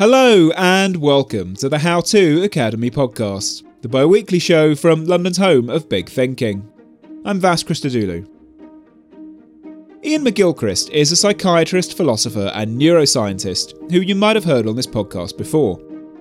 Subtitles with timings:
[0.00, 5.36] Hello and welcome to the How To Academy podcast, the bi weekly show from London's
[5.36, 6.66] home of big thinking.
[7.26, 8.26] I'm Vas Christodoulou.
[10.02, 14.86] Iain McGilchrist is a psychiatrist, philosopher, and neuroscientist who you might have heard on this
[14.86, 15.78] podcast before.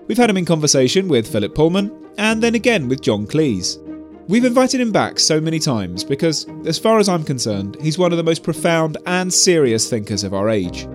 [0.08, 3.78] We've had him in conversation with Philip Pullman and then again with John Cleese.
[4.28, 8.12] We've invited him back so many times because, as far as I'm concerned, he's one
[8.12, 10.86] of the most profound and serious thinkers of our age.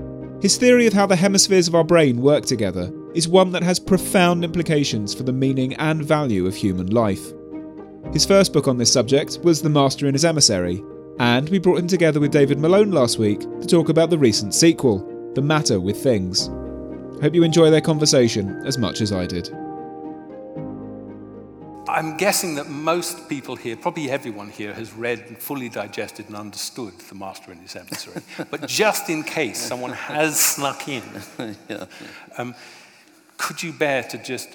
[0.45, 3.81] His theory of how the hemispheres of our brain work together is one that has
[3.81, 7.33] profound implications for the meaning and value of human life.
[8.13, 10.85] His first book on this subject was The Master and His Emissary,
[11.19, 14.53] and we brought him together with David Malone last week to talk about the recent
[14.53, 16.49] sequel, The Matter with Things.
[17.23, 19.49] Hope you enjoy their conversation as much as I did.
[21.89, 26.37] I'm guessing that most people here, probably everyone here, has read and fully digested and
[26.37, 28.23] understood The Master and His Emissary.
[28.51, 31.03] but just in case someone has snuck in,
[31.69, 31.87] yeah.
[32.39, 32.55] um,
[33.37, 34.49] could you bear to just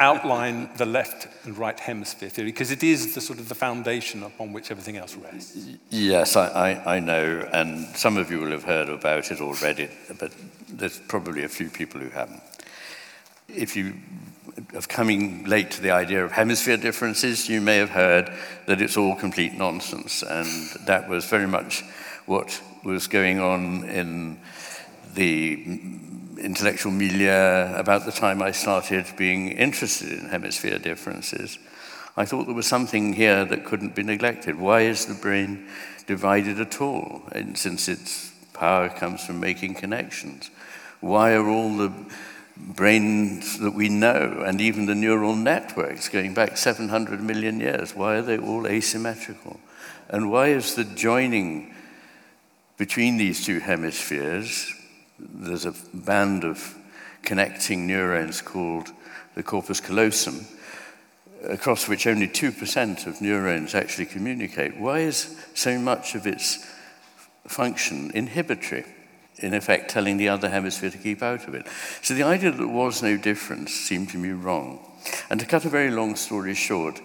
[0.00, 2.50] outline the left and right hemisphere theory?
[2.50, 5.66] Because it is the sort of the foundation upon which everything else rests.
[5.88, 9.88] Yes, I, I, I, know, and some of you will have heard about it already,
[10.18, 10.32] but
[10.68, 12.42] there's probably a few people who haven't.
[13.48, 13.94] If you
[14.74, 18.30] of coming late to the idea of hemisphere differences, you may have heard
[18.66, 20.46] that it's all complete nonsense, and
[20.86, 21.82] that was very much
[22.26, 24.38] what was going on in
[25.14, 25.54] the
[26.38, 31.58] intellectual milieu about the time I started being interested in hemisphere differences.
[32.16, 34.58] I thought there was something here that couldn't be neglected.
[34.58, 35.68] Why is the brain
[36.06, 37.22] divided at all?
[37.32, 40.50] And since its power comes from making connections,
[41.00, 41.92] why are all the
[42.56, 48.16] brains that we know and even the neural networks going back 700 million years, why
[48.16, 49.58] are they all asymmetrical?
[50.08, 51.74] And why is the joining
[52.76, 54.72] between these two hemispheres
[55.18, 56.76] there's a band of
[57.22, 58.88] connecting neurons called
[59.34, 60.46] the corpus callosum,
[61.44, 64.76] across which only 2% of neurons actually communicate.
[64.76, 66.64] Why is so much of its
[67.46, 68.84] function inhibitory?
[69.38, 71.66] In effect, telling the other hemisphere to keep out of it.
[72.02, 74.78] So the idea that there was no difference seemed to me wrong.
[75.28, 77.00] And to cut a very long story short,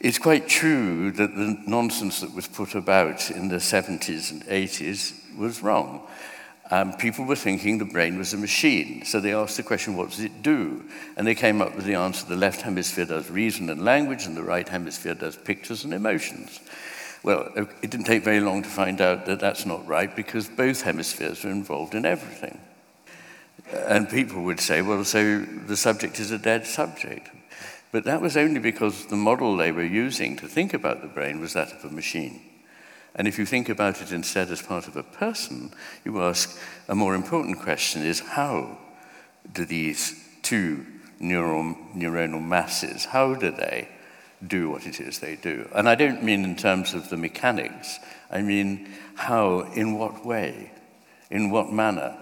[0.00, 5.36] it's quite true that the nonsense that was put about in the 70s and 80s
[5.36, 6.06] was wrong.
[6.70, 9.04] Um, people were thinking the brain was a machine.
[9.04, 10.84] So they asked the question, what does it do?
[11.16, 14.36] And they came up with the answer the left hemisphere does reason and language, and
[14.36, 16.60] the right hemisphere does pictures and emotions.
[17.26, 17.50] Well,
[17.82, 21.44] it didn't take very long to find out that that's not right because both hemispheres
[21.44, 22.60] are involved in everything.
[23.72, 27.28] And people would say, well, so the subject is a dead subject.
[27.90, 31.40] But that was only because the model they were using to think about the brain
[31.40, 32.40] was that of a machine.
[33.16, 35.72] And if you think about it instead as part of a person,
[36.04, 36.56] you ask
[36.86, 38.78] a more important question is how
[39.52, 40.86] do these two
[41.18, 43.88] neural, neuronal masses, how do they
[44.46, 45.68] do what it is they do?
[45.74, 47.98] And I don't mean in terms of the mechanics,
[48.30, 50.72] I mean how, in what way,
[51.30, 52.16] in what manner.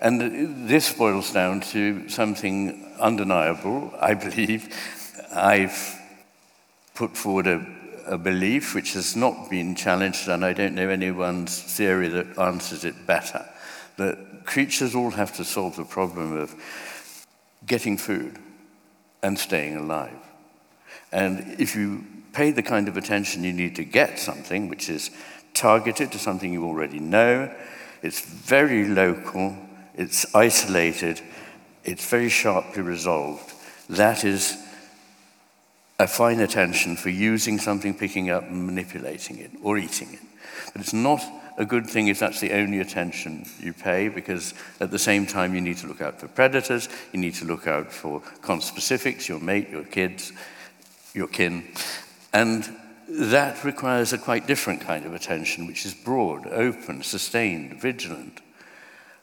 [0.00, 4.74] And this boils down to something undeniable, I believe.
[5.32, 5.98] I've
[6.94, 7.64] put forward a
[8.06, 12.84] a belief which has not been challenged, and I don't know anyone's theory that answers
[12.84, 13.44] it better.
[13.96, 16.54] That creatures all have to solve the problem of
[17.66, 18.38] getting food
[19.22, 20.23] and staying alive.
[21.14, 25.10] And if you pay the kind of attention you need to get something, which is
[25.54, 27.54] targeted to something you already know,
[28.02, 29.56] it's very local,
[29.94, 31.20] it's isolated,
[31.84, 33.54] it's very sharply resolved,
[33.88, 34.58] that is
[36.00, 40.20] a fine attention for using something, picking up, manipulating it, or eating it.
[40.72, 41.22] But it's not
[41.56, 45.54] a good thing if that's the only attention you pay, because at the same time,
[45.54, 49.38] you need to look out for predators, you need to look out for conspecifics, your
[49.38, 50.32] mate, your kids,
[51.14, 51.64] your kin.
[52.32, 52.68] And
[53.08, 58.40] that requires a quite different kind of attention, which is broad, open, sustained, vigilant,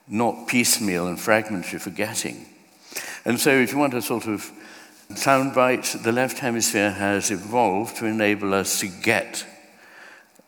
[0.07, 2.45] not piecemeal and fragmentary forgetting.
[3.25, 4.51] And so, if you want a sort of
[5.09, 9.45] soundbite, the left hemisphere has evolved to enable us to get,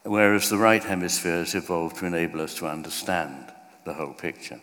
[0.03, 3.51] whereas the right hemisphere has evolved to enable us to understand
[3.85, 4.59] the whole picture.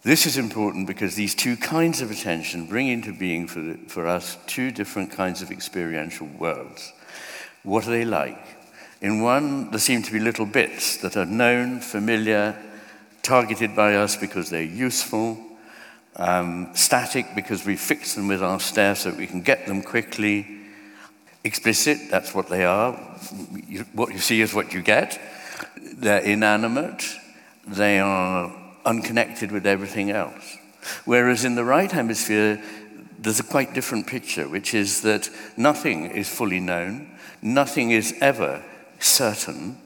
[0.00, 4.38] This is important because these two kinds of attention bring into being for, for us
[4.46, 6.92] two different kinds of experiential worlds.
[7.62, 8.38] What are they like?
[9.02, 12.56] In one, there seem to be little bits that are known, familiar,
[13.22, 15.38] targeted by us because they're useful,
[16.16, 20.60] um, static because we fix them with our staff so we can get them quickly.
[21.44, 22.92] Explicit, that's what they are.
[23.92, 25.20] What you see is what you get.
[25.76, 27.04] They're inanimate.
[27.66, 30.58] They are unconnected with everything else.
[31.04, 32.62] Whereas in the right hemisphere,
[33.18, 38.64] there's a quite different picture, which is that nothing is fully known, nothing is ever
[38.98, 39.78] certain.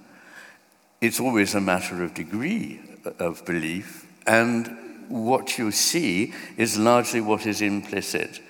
[1.01, 2.81] It's always a matter of degree
[3.19, 4.77] of belief, and
[5.09, 8.41] what you see is largely what is implicit.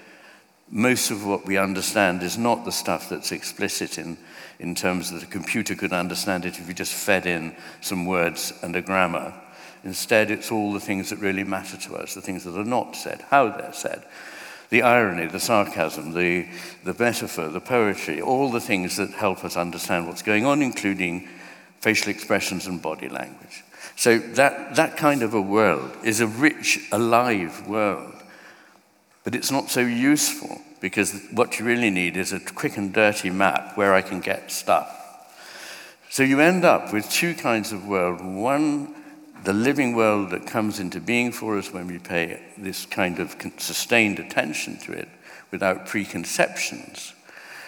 [0.70, 4.16] Most of what we understand is not the stuff that's explicit in,
[4.58, 8.52] in terms that a computer could understand it if you just fed in some words
[8.62, 9.34] and a grammar.
[9.86, 12.96] Instead, it's all the things that really matter to us, the things that are not
[12.96, 14.02] said, how they're said.
[14.68, 16.48] The irony, the sarcasm, the,
[16.82, 21.28] the metaphor, the poetry, all the things that help us understand what's going on, including
[21.80, 23.62] facial expressions and body language.
[23.94, 28.12] So that, that kind of a world is a rich, alive world.
[29.22, 33.30] But it's not so useful because what you really need is a quick and dirty
[33.30, 34.92] map where I can get stuff.
[36.10, 38.20] So you end up with two kinds of world.
[38.20, 38.95] One,
[39.46, 43.36] the living world that comes into being for us when we pay this kind of
[43.58, 45.08] sustained attention to it
[45.52, 47.14] without preconceptions.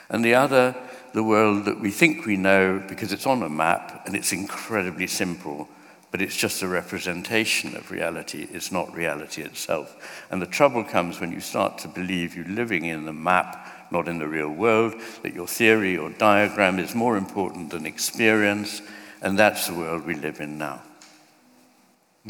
[0.08, 0.74] And the other,
[1.12, 5.06] the world that we think we know because it's on a map and it's incredibly
[5.06, 5.68] simple
[6.10, 8.48] but it's just a representation of reality.
[8.50, 10.24] It's not reality itself.
[10.30, 14.08] And the trouble comes when you start to believe you're living in the map, not
[14.08, 18.80] in the real world, that your theory or diagram is more important than experience,
[19.20, 20.80] and that's the world we live in now.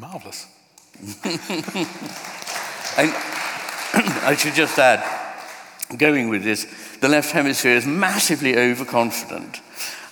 [0.00, 0.46] Marvelous.
[1.24, 3.12] and
[4.24, 5.02] I should just add,
[5.96, 6.66] going with this,
[7.00, 9.60] the left hemisphere is massively overconfident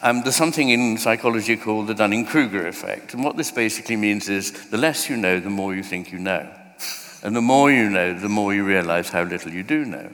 [0.02, 3.14] um, there's something in psychology called the Dunning Kruger effect.
[3.14, 6.18] And what this basically means is the less you know, the more you think you
[6.18, 6.48] know.
[7.22, 10.10] And the more you know, the more you realize how little you do know.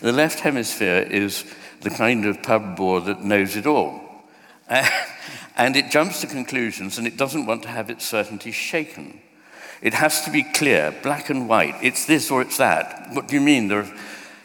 [0.00, 1.44] The left hemisphere is
[1.82, 4.00] the kind of pub bore that knows it all.
[5.56, 9.20] and it jumps to conclusions and it doesn't want to have its certainty shaken.
[9.82, 11.76] It has to be clear, black and white.
[11.82, 13.08] It's this or it's that.
[13.12, 13.68] What do you mean?
[13.68, 13.94] There are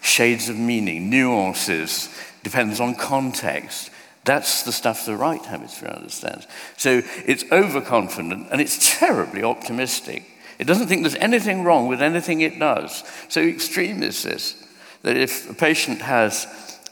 [0.01, 2.09] shades of meaning, nuances,
[2.43, 3.91] depends on context.
[4.23, 6.47] That's the stuff the right hemisphere understands.
[6.77, 10.25] So it's overconfident and it's terribly optimistic.
[10.59, 13.03] It doesn't think there's anything wrong with anything it does.
[13.29, 14.67] So extreme is this
[15.01, 16.45] that if a patient has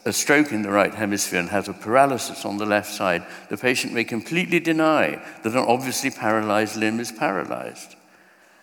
[0.05, 3.57] a stroke in the right hemisphere and has a paralysis on the left side, the
[3.57, 7.95] patient may completely deny that an obviously paralyzed limb is paralyzed.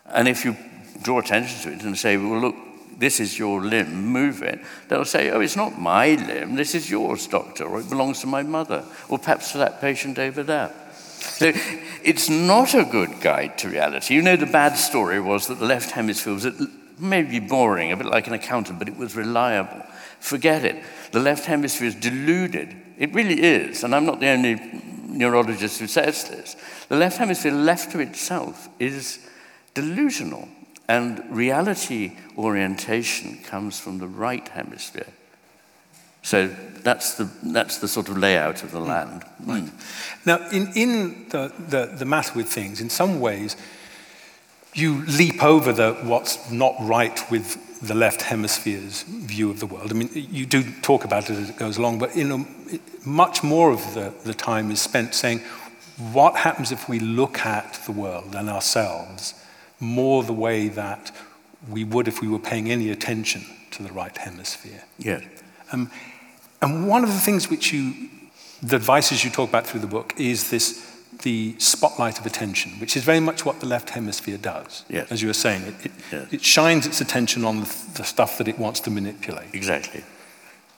[0.07, 0.57] And if you
[1.03, 2.57] draw attention to it and say, well, look,
[2.99, 4.61] this is your limb, move it.
[4.89, 8.27] They'll say, oh, it's not my limb, this is yours, doctor, or it belongs to
[8.27, 10.73] my mother, or perhaps to that patient over there.
[11.19, 11.53] So
[12.03, 14.15] it's not a good guide to reality.
[14.15, 16.47] You know, the bad story was that the left hemisphere was
[16.99, 19.85] maybe boring, a bit like an accountant, but it was reliable.
[20.21, 20.83] Forget it.
[21.13, 22.77] The left hemisphere is deluded.
[22.99, 24.61] It really is, and I'm not the only
[25.07, 26.57] neurologist who says this.
[26.89, 29.19] The left hemisphere, left to itself, is
[29.75, 30.49] delusional.
[30.89, 35.13] And reality orientation comes from the right hemisphere.
[36.23, 38.89] So that's the, that's the sort of layout of the hmm.
[38.89, 39.25] land.
[39.45, 39.63] Right.
[39.63, 40.27] Mm.
[40.27, 43.57] Now, in, in the, the, the matter with things, in some ways,
[44.75, 49.91] you leap over the what's not right with the left hemisphere's view of the world.
[49.91, 53.43] I mean, you do talk about it as it goes along, but in a, much
[53.43, 55.41] more of the, the time is spent saying,
[56.13, 59.35] what happens if we look at the world and ourselves
[59.81, 61.11] more the way that
[61.69, 64.85] we would if we were paying any attention to the right hemisphere.
[64.99, 65.21] Yeah.
[65.73, 65.91] Um,
[66.63, 68.09] and one of the things which you,
[68.63, 72.97] the advices you talk about through the book is this, the spotlight of attention, which
[72.97, 74.85] is very much what the left hemisphere does.
[74.89, 75.11] Yes.
[75.11, 76.33] As you were saying, it, it, yes.
[76.33, 79.55] it shines its attention on the, the stuff that it wants to manipulate.
[79.55, 80.05] Exactly.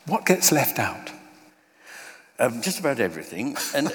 [0.07, 1.11] What gets left out?
[2.41, 3.57] Um, just about everything.
[3.75, 3.91] And uh,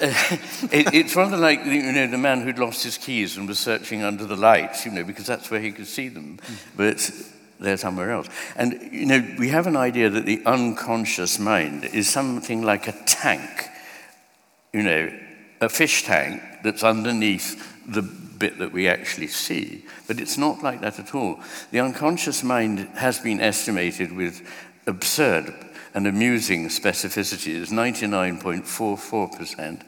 [0.70, 4.02] it, it's rather like you know, the man who'd lost his keys and was searching
[4.02, 6.38] under the lights, you know, because that's where he could see them.
[6.76, 7.10] But
[7.58, 8.28] they're somewhere else.
[8.56, 12.92] And, you know, we have an idea that the unconscious mind is something like a
[13.06, 13.68] tank,
[14.72, 15.10] you know,
[15.60, 19.84] a fish tank that's underneath the bit that we actually see.
[20.06, 21.40] But it's not like that at all.
[21.70, 24.46] The unconscious mind has been estimated with
[24.86, 25.54] absurd
[25.94, 29.80] and amusing specificity is 99.44%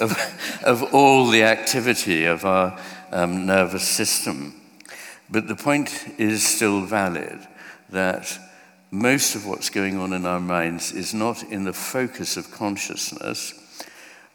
[0.00, 0.16] of,
[0.64, 2.78] of all the activity of our
[3.10, 4.54] um, nervous system.
[5.30, 7.38] But the point is still valid
[7.88, 8.38] that
[8.90, 13.54] most of what's going on in our minds is not in the focus of consciousness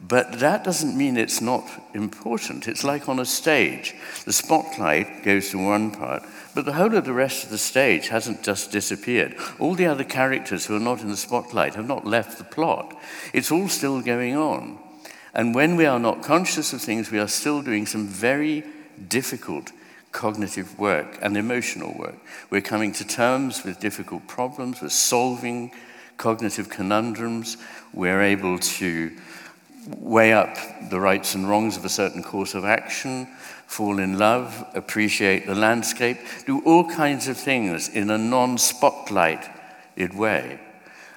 [0.01, 2.67] but that doesn't mean it's not important.
[2.67, 3.95] It's like on a stage.
[4.23, 6.23] The spotlight goes to one part,
[6.55, 9.35] but the whole of the rest of the stage hasn't just disappeared.
[9.59, 12.95] All the other characters who are not in the spotlight have not left the plot.
[13.33, 14.79] It's all still going on.
[15.33, 18.63] And when we are not conscious of things, we are still doing some very
[19.09, 19.71] difficult,
[20.11, 22.15] cognitive work and emotional work.
[22.49, 25.71] We're coming to terms with difficult problems, we're solving
[26.17, 27.57] cognitive conundrums,
[27.93, 29.11] we're able to
[29.97, 30.55] weigh up
[30.89, 33.27] the rights and wrongs of a certain course of action,
[33.67, 40.15] fall in love, appreciate the landscape, do all kinds of things in a non spotlighted
[40.15, 40.59] way.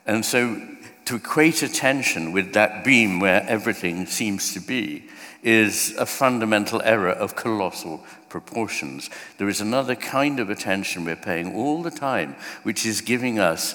[0.06, 0.60] And so
[1.06, 5.08] to equate attention with that beam where everything seems to be
[5.42, 9.10] is a fundamental error of colossal proportions.
[9.38, 13.74] There is another kind of attention we're paying all the time, which is giving us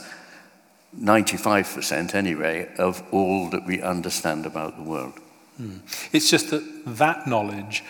[0.96, 5.14] 95% anyway of all that we understand about the world.
[5.58, 5.78] Hmm.
[6.14, 7.84] It's just that that knowledge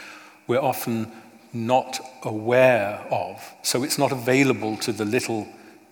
[0.47, 1.11] we're often
[1.53, 5.47] not aware of, so it's not available to the little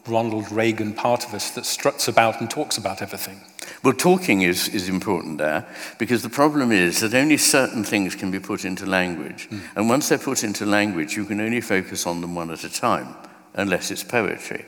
[0.08, 3.42] Ronald Reagan part of us that struts about and talks about everything.
[3.84, 5.66] Well, talking is, is important there
[5.98, 9.50] because the problem is that only certain things can be put into language.
[9.50, 9.62] Mm.
[9.76, 12.70] And once they're put into language, you can only focus on them one at a
[12.70, 13.16] time,
[13.56, 14.66] unless it's poetry.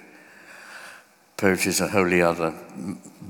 [1.38, 2.51] Poetry is a wholly other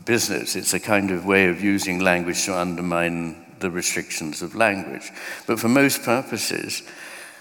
[0.06, 0.56] business.
[0.56, 5.12] It's a kind of way of using language to undermine the restrictions of language.
[5.46, 6.84] But for most purposes,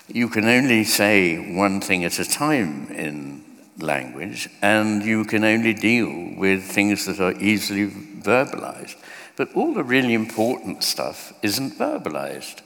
[0.09, 3.45] you can only say one thing at a time in
[3.79, 8.97] language, and you can only deal with things that are easily verbalized.
[9.37, 12.63] But all the really important stuff isn't verbalized.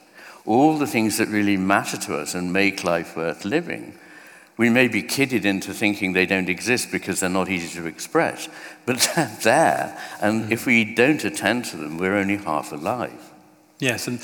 [0.47, 3.93] All the things that really matter to us and make life worth living.
[4.61, 8.47] We may be kidded into thinking they don't exist because they're not easy to express,
[8.85, 9.99] but they're there.
[10.21, 10.51] And mm.
[10.51, 13.33] if we don't attend to them, we're only half alive.
[13.79, 14.21] Yes, and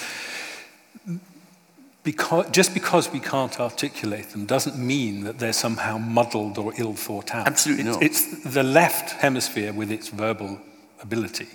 [2.02, 6.92] because, just because we can't articulate them doesn't mean that they're somehow muddled or ill
[6.92, 7.46] thought out.
[7.46, 8.02] Absolutely it's, not.
[8.02, 10.60] It's the left hemisphere with its verbal
[11.00, 11.48] ability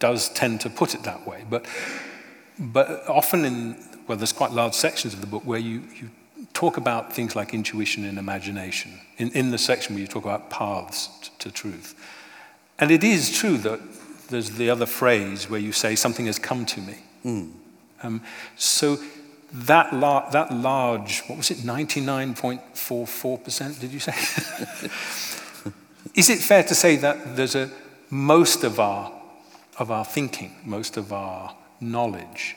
[0.00, 1.44] does tend to put it that way.
[1.48, 1.64] But,
[2.58, 6.10] but often in, well, there's quite large sections of the book where you, you
[6.52, 10.50] talk about things like intuition and imagination, in, in the section where you talk about
[10.50, 11.94] paths to, truth.
[12.78, 13.80] And it is true that
[14.28, 16.96] there's the other phrase where you say, something has come to me.
[17.24, 17.52] Mm.
[18.02, 18.22] Um,
[18.56, 18.98] so
[19.52, 24.12] that, lar- that large, what was it, 99.44%, did you say?
[26.14, 27.70] Is it fair to say that there's a,
[28.10, 29.12] most of our,
[29.78, 32.56] of our thinking, most of our knowledge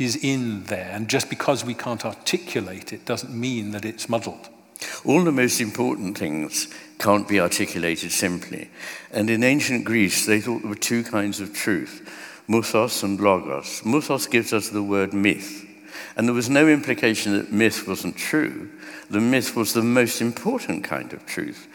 [0.00, 4.48] is in there, and just because we can't articulate it doesn't mean that it's muddled?
[5.04, 8.70] All the most important things can't be articulated simply.
[9.12, 12.08] And in ancient Greece, they thought there were two kinds of truth
[12.50, 13.84] muthos and logos.
[13.84, 15.66] Muthos gives us the word myth.
[16.16, 18.70] And there was no implication that myth wasn't true.
[19.10, 21.68] The myth was the most important kind of truth.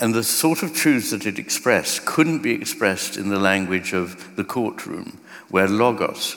[0.00, 4.36] And the sort of truths that it expressed couldn't be expressed in the language of
[4.36, 5.18] the courtroom,
[5.48, 6.36] where logos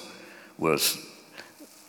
[0.57, 1.05] was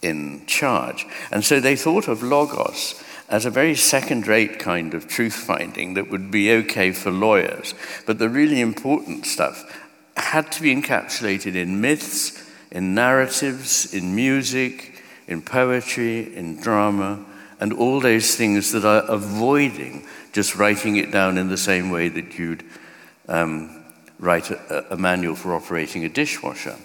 [0.03, 1.07] in charge.
[1.31, 5.95] And so they thought of logos as a very second rate kind of truth finding
[5.95, 7.75] that would be okay for lawyers.
[8.07, 9.81] But the really important stuff
[10.17, 17.25] had to be encapsulated in myths, in narratives, in music, in poetry, in drama,
[17.61, 22.09] and all those things that are avoiding just writing it down in the same way
[22.09, 22.65] that you'd
[23.29, 23.85] um,
[24.19, 26.77] write a, a, manual for operating a dishwasher.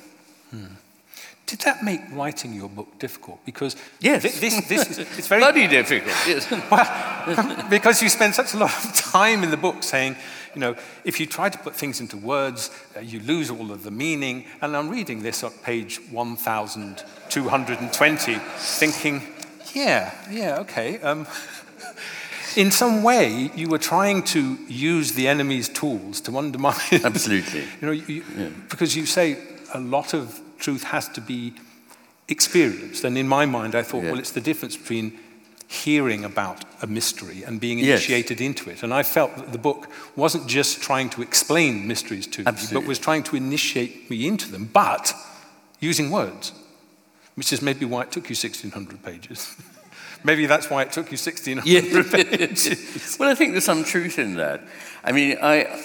[0.52, 0.66] Hmm.
[1.48, 3.39] Did that make writing your book difficult?
[3.46, 6.13] Because yes, this, this, this is, it's very bloody difficult.
[6.27, 6.51] Yes.
[6.72, 10.18] well, because you spend such a lot of time in the book saying,
[10.54, 10.75] you know,
[11.06, 14.44] if you try to put things into words, uh, you lose all of the meaning.
[14.62, 19.22] And I'm reading this on page 1,220, thinking,
[19.74, 21.00] yeah, yeah, okay.
[21.00, 21.25] Um,
[22.58, 26.75] in some way, you were trying to use the enemy's tools to undermine.
[26.92, 27.62] Absolutely.
[27.62, 28.50] you know, you, yeah.
[28.68, 29.38] because you say
[29.74, 31.54] a lot of truth has to be
[32.28, 33.04] experienced.
[33.04, 34.12] And in my mind, I thought, yeah.
[34.12, 35.18] well, it's the difference between
[35.68, 38.48] hearing about a mystery and being initiated yes.
[38.48, 38.84] into it.
[38.84, 42.76] And I felt that the book wasn't just trying to explain mysteries to Absolutely.
[42.76, 45.14] me, but was trying to initiate me into them, but
[45.80, 46.54] using words,
[47.36, 49.56] which is maybe why it took you 1,600 pages.
[50.24, 51.82] maybe that's why it took you 1,600 yeah.
[52.38, 53.18] pages.
[53.20, 54.62] well, I think there's some truth in that.
[55.04, 55.82] I mean, I,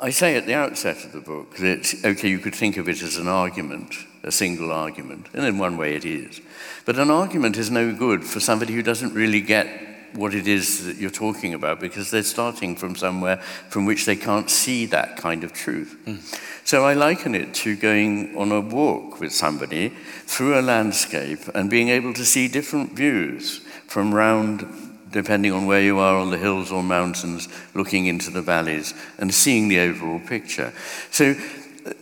[0.00, 3.02] I say at the outset of the book that, okay, you could think of it
[3.02, 6.40] as an argument, a single argument, and in one way it is.
[6.84, 9.66] But an argument is no good for somebody who doesn't really get
[10.14, 13.38] what it is that you're talking about because they're starting from somewhere
[13.68, 15.96] from which they can't see that kind of truth.
[16.06, 16.66] Mm.
[16.66, 19.90] So I liken it to going on a walk with somebody
[20.26, 25.82] through a landscape and being able to see different views from round depending on where
[25.82, 30.20] you are on the hills or mountains, looking into the valleys and seeing the overall
[30.20, 30.72] picture.
[31.10, 31.34] So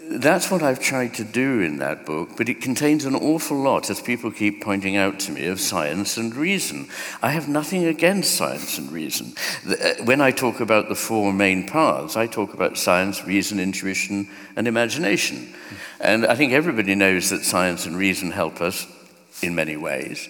[0.08, 3.90] that's what I've tried to do in that book, but it contains an awful lot,
[3.90, 6.88] as people keep pointing out to me, of science and reason.
[7.22, 9.34] I have nothing against science and reason.
[9.68, 14.28] Uh, when I talk about the four main paths, I talk about science, reason, intuition,
[14.56, 15.54] and imagination.
[16.00, 18.86] And I think everybody knows that science and reason help us
[19.42, 20.28] in many ways,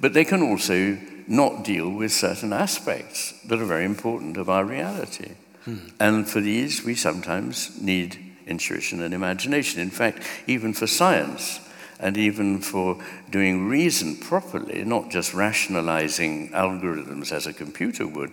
[0.00, 4.64] but they can also not deal with certain aspects that are very important of our
[4.64, 5.32] reality.
[5.64, 5.78] Hmm.
[5.98, 9.80] And for these, we sometimes need intuition and imagination.
[9.80, 11.60] In fact, even for science
[11.98, 18.30] and even for doing reason properly, not just rationalizing algorithms as a computer would,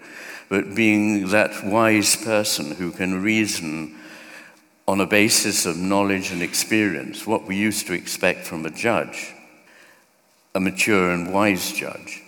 [0.50, 3.98] but being that wise person who can reason
[4.88, 9.34] on a basis of knowledge and experience, what we used to expect from a judge,
[10.54, 12.23] a mature and wise judge.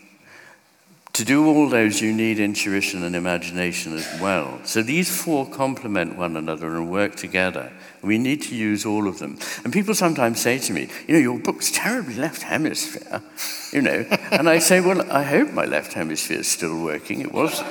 [1.16, 4.60] To do all those, you need intuition and imagination as well.
[4.66, 7.72] So these four complement one another and work together.
[8.06, 9.38] We need to use all of them.
[9.64, 13.22] And people sometimes say to me, you know, your book's terribly left hemisphere,
[13.72, 14.06] you know.
[14.32, 17.22] And I say, well, I hope my left hemisphere is still working.
[17.22, 17.62] It was.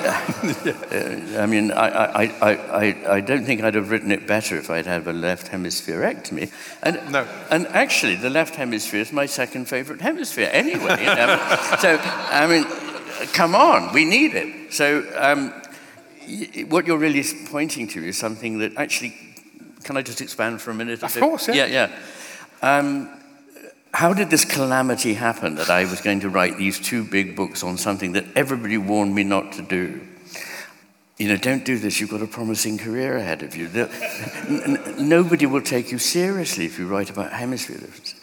[0.00, 4.70] I mean, I, I, I, I, I don't think I'd have written it better if
[4.70, 6.50] I'd had a left hemispherectomy.
[6.82, 7.26] And, no.
[7.50, 11.00] and actually, the left hemisphere is my second favorite hemisphere anyway.
[11.00, 11.36] You know?
[11.80, 12.64] so, I mean,
[13.34, 14.72] come on, we need it.
[14.72, 15.52] So, um,
[16.68, 19.14] what you're really pointing to is something that actually
[19.88, 21.02] can I just expand for a minute?
[21.02, 21.64] Of course, yeah.
[21.64, 21.88] Yeah,
[22.62, 22.78] yeah.
[22.78, 23.08] Um,
[23.94, 27.62] how did this calamity happen that I was going to write these two big books
[27.62, 30.06] on something that everybody warned me not to do?
[31.16, 33.70] You know, don't do this, you've got a promising career ahead of you.
[34.98, 38.20] Nobody will take you seriously if you write about hemisphere differences.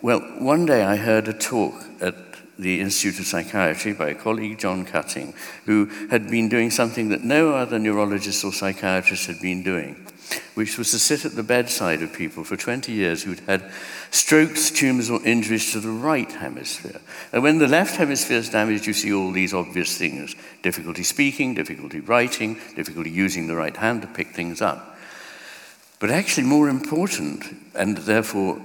[0.00, 2.14] Well, one day I heard a talk at
[2.58, 5.34] the Institute of Psychiatry by a colleague, John Cutting,
[5.66, 10.04] who had been doing something that no other neurologist or psychiatrist had been doing
[10.54, 13.70] which was to sit at the bedside of people for 20 years who'd had
[14.10, 17.00] strokes, tumours, or injuries to the right hemisphere.
[17.32, 21.54] And when the left hemisphere is damaged, you see all these obvious things difficulty speaking,
[21.54, 24.96] difficulty writing, difficulty using the right hand to pick things up.
[25.98, 28.60] But actually, more important, and therefore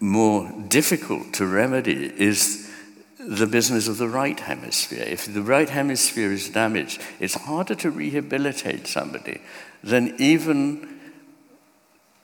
[0.00, 2.70] more difficult to remedy, is
[3.18, 5.04] the business of the right hemisphere.
[5.06, 9.40] If the right hemisphere is damaged, it's harder to rehabilitate somebody
[9.84, 10.88] than even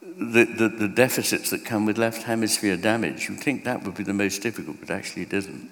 [0.03, 3.29] the, the, the, deficits that come with left hemisphere damage.
[3.29, 5.71] you'd think that would be the most difficult, but actually it isn't.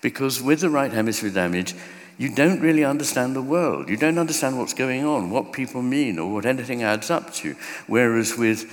[0.00, 1.74] Because with the right hemisphere damage,
[2.18, 3.88] you don't really understand the world.
[3.88, 7.54] You don't understand what's going on, what people mean, or what anything adds up to.
[7.86, 8.72] Whereas with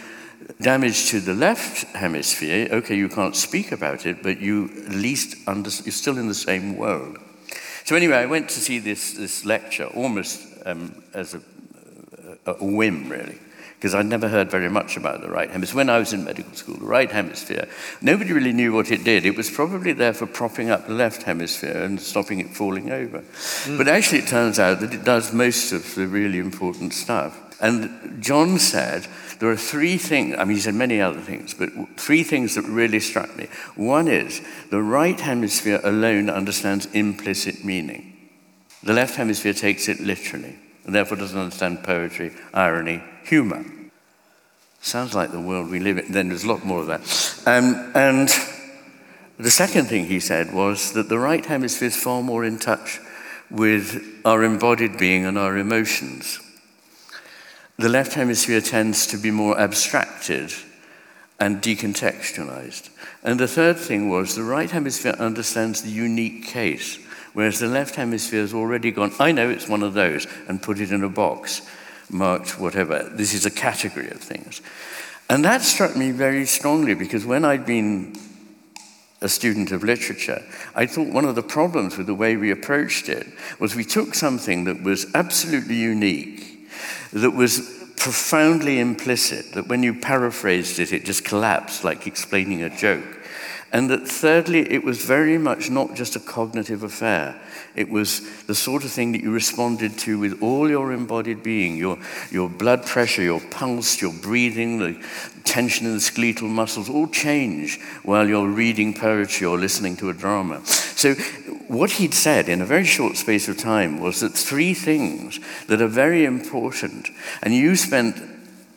[0.61, 5.35] damage to the left hemisphere, okay, you can't speak about it, but you at least
[5.47, 7.17] under, you're still in the same world.
[7.85, 11.41] So anyway, I went to see this, this lecture almost um, as a,
[12.45, 13.39] a whim, really
[13.83, 15.75] because I'd never heard very much about the right hemisphere.
[15.75, 17.67] When I was in medical school, the right hemisphere,
[18.01, 19.25] nobody really knew what it did.
[19.25, 23.19] It was probably there for propping up the left hemisphere and stopping it falling over.
[23.19, 23.77] Mm.
[23.77, 27.37] But actually, it turns out that it does most of the really important stuff.
[27.59, 29.05] And John said
[29.39, 32.63] there are three things, I mean, he said many other things, but three things that
[32.63, 33.49] really struck me.
[33.75, 38.13] One is the right hemisphere alone understands implicit meaning,
[38.81, 43.65] the left hemisphere takes it literally, and therefore doesn't understand poetry, irony, humor.
[44.81, 46.11] Sounds like the world we live in.
[46.11, 47.01] Then there's a lot more of that.
[47.45, 48.29] Um, and
[49.37, 52.99] the second thing he said was that the right hemisphere is far more in touch
[53.49, 56.39] with our embodied being and our emotions.
[57.77, 60.53] The left hemisphere tends to be more abstracted
[61.39, 62.89] and decontextualized.
[63.23, 66.99] And the third thing was the right hemisphere understands the unique case,
[67.33, 70.79] whereas the left hemisphere has already gone, I know it's one of those, and put
[70.79, 71.61] it in a box
[72.09, 73.09] marked whatever.
[73.11, 74.61] This is a category of things.
[75.29, 78.15] And that struck me very strongly because when I'd been
[79.21, 80.43] a student of literature,
[80.75, 83.27] I thought one of the problems with the way we approached it
[83.59, 86.69] was we took something that was absolutely unique,
[87.13, 92.69] that was profoundly implicit, that when you paraphrased it, it just collapsed like explaining a
[92.69, 93.12] joke.
[93.73, 97.41] And that thirdly, it was very much not just a cognitive affair.
[97.75, 101.75] It was the sort of thing that you responded to with all your embodied being
[101.75, 101.97] your,
[102.29, 105.03] your blood pressure, your pulse, your breathing, the
[105.43, 110.13] tension in the skeletal muscles all change while you're reading poetry or listening to a
[110.13, 110.63] drama.
[110.65, 111.15] So,
[111.67, 115.81] what he'd said in a very short space of time was that three things that
[115.81, 117.09] are very important,
[117.41, 118.21] and you spent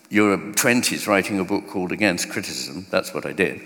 [0.08, 3.60] your 20s writing a book called Against Criticism, that's what I did.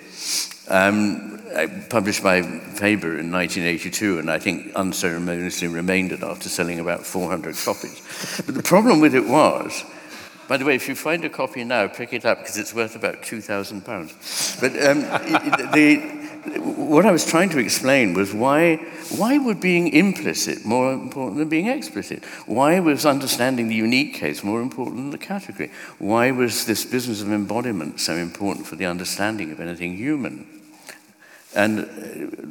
[0.70, 2.42] Um, I published my
[2.78, 8.00] paper in 1982, and I think unceremoniously remained it after selling about 400 copies.
[8.46, 9.84] But the problem with it was
[10.50, 12.96] By the way, if you find a copy now, pick it up because it's worth
[12.96, 14.60] about £2,000.
[14.60, 15.02] But um,
[15.72, 15.98] the,
[16.72, 18.78] what I was trying to explain was why,
[19.16, 22.24] why would being implicit more important than being explicit?
[22.46, 25.70] Why was understanding the unique case more important than the category?
[26.00, 30.59] Why was this business of embodiment so important for the understanding of anything human?
[31.54, 31.78] And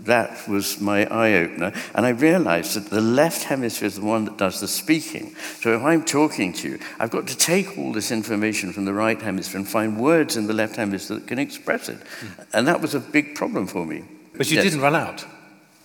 [0.05, 1.71] that was my eye opener.
[1.95, 5.35] And I realized that the left hemisphere is the one that does the speaking.
[5.62, 8.93] So if I'm talking to you, I've got to take all this information from the
[8.93, 11.99] right hemisphere and find words in the left hemisphere that can express it.
[11.99, 12.45] Mm.
[12.53, 14.03] And that was a big problem for me.
[14.35, 14.65] But you yes.
[14.65, 15.25] didn't run out.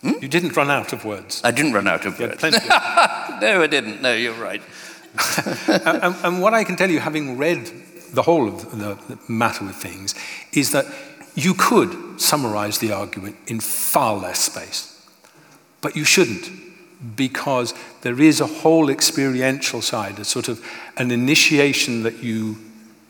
[0.01, 0.13] Hmm?
[0.21, 1.41] You didn't run out of words.
[1.43, 2.43] I didn't run out of words.
[2.43, 4.01] no, I didn't.
[4.01, 4.61] No, you're right.
[5.67, 7.71] and, and what I can tell you, having read
[8.13, 10.15] the whole of the matter with things,
[10.51, 10.85] is that
[11.35, 15.07] you could summarize the argument in far less space,
[15.81, 16.49] but you shouldn't
[17.15, 20.65] because there is a whole experiential side, a sort of
[20.97, 22.57] an initiation that you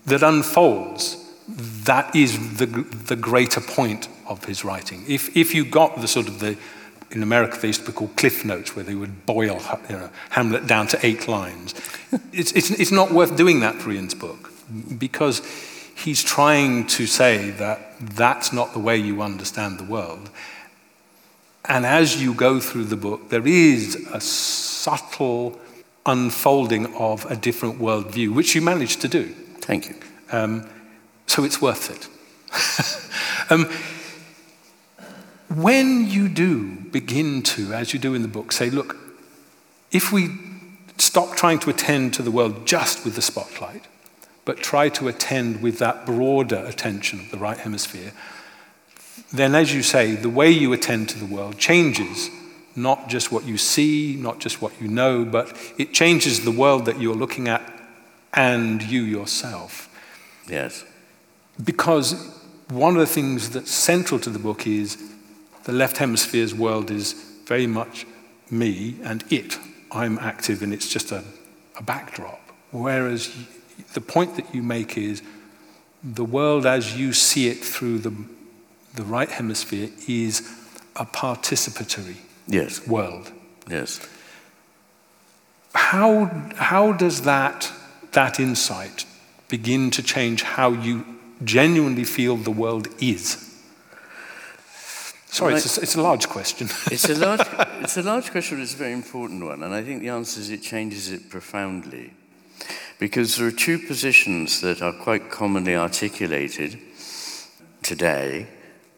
[0.06, 1.22] that unfolds.
[1.48, 5.04] That is the, the greater point of his writing.
[5.08, 6.58] If, if you got the sort of the,
[7.12, 10.10] in America they used to be called cliff notes, where they would boil you know,
[10.32, 11.76] Hamlet down to eight lines,
[12.34, 14.52] it's, it's, it's not worth doing that for Iain's book
[14.98, 15.42] because
[16.06, 20.30] he's trying to say that that's not the way you understand the world.
[21.68, 25.60] And as you go through the book, there is a subtle
[26.06, 29.34] unfolding of a different worldview, which you managed to do.
[29.62, 29.96] Thank you.
[30.32, 30.70] Um,
[31.26, 32.08] so it's worth it.
[33.52, 33.66] um,
[35.60, 38.96] when you do begin to, as you do in the book, say, look,
[39.92, 40.30] if we
[41.00, 43.86] stop trying to attend to the world just with the spotlight,
[44.46, 48.14] but try to attend with that broader attention of the right hemisphere,
[49.34, 52.30] then, as you say, the way you attend to the world changes
[52.76, 56.86] not just what you see, not just what you know, but it changes the world
[56.86, 57.62] that you're looking at
[58.34, 59.90] and you yourself.
[60.50, 60.84] Yes.
[61.64, 62.14] Because
[62.70, 65.02] one of the things that's central to the book is
[65.64, 67.14] the left hemisphere's world is
[67.46, 68.06] very much
[68.52, 69.58] me and it.
[69.92, 71.24] I'm active and it's just a,
[71.78, 72.42] a backdrop.
[72.72, 73.34] Whereas
[73.94, 75.22] the point that you make is
[76.04, 78.14] the world as you see it through the,
[78.94, 80.42] the right hemisphere is
[80.96, 82.88] a participatory yes.
[82.88, 83.32] world.
[83.70, 84.00] Yes.
[85.74, 87.72] How, how does that,
[88.12, 89.06] that insight
[89.50, 91.06] begin to change how you
[91.44, 93.42] genuinely feel the world is?
[95.26, 96.70] Sorry, it's, a, it's, a, large question.
[96.92, 97.42] it's, a large,
[97.82, 99.64] it's a large question, but it's a very important one.
[99.64, 102.14] And I think the answer is it changes it profoundly.
[102.98, 106.80] Because there are two positions that are quite commonly articulated
[107.84, 108.48] today,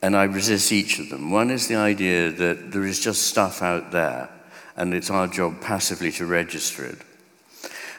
[0.02, 1.32] and I resist each of them.
[1.32, 4.30] One is the idea that there is just stuff out there,
[4.76, 7.00] and it's our job passively to register it.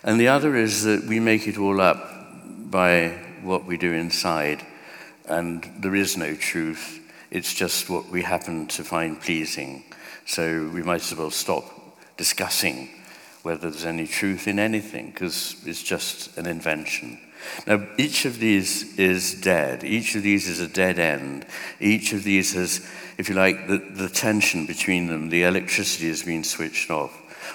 [0.05, 2.09] And the other is that we make it all up
[2.71, 3.09] by
[3.43, 4.65] what we do inside,
[5.27, 7.01] and there is no truth.
[7.33, 9.83] It's just what we happen to find pleasing.
[10.27, 11.65] So we might as well stop
[12.17, 12.89] discussing
[13.49, 17.19] whether there's any truth in anything, because it's just an invention.
[17.67, 19.85] Now, each of these is dead.
[19.85, 21.47] Each of these is a dead end.
[21.81, 26.23] Each of these has, if you like, the, the tension between them, the electricity has
[26.23, 27.11] been switched off.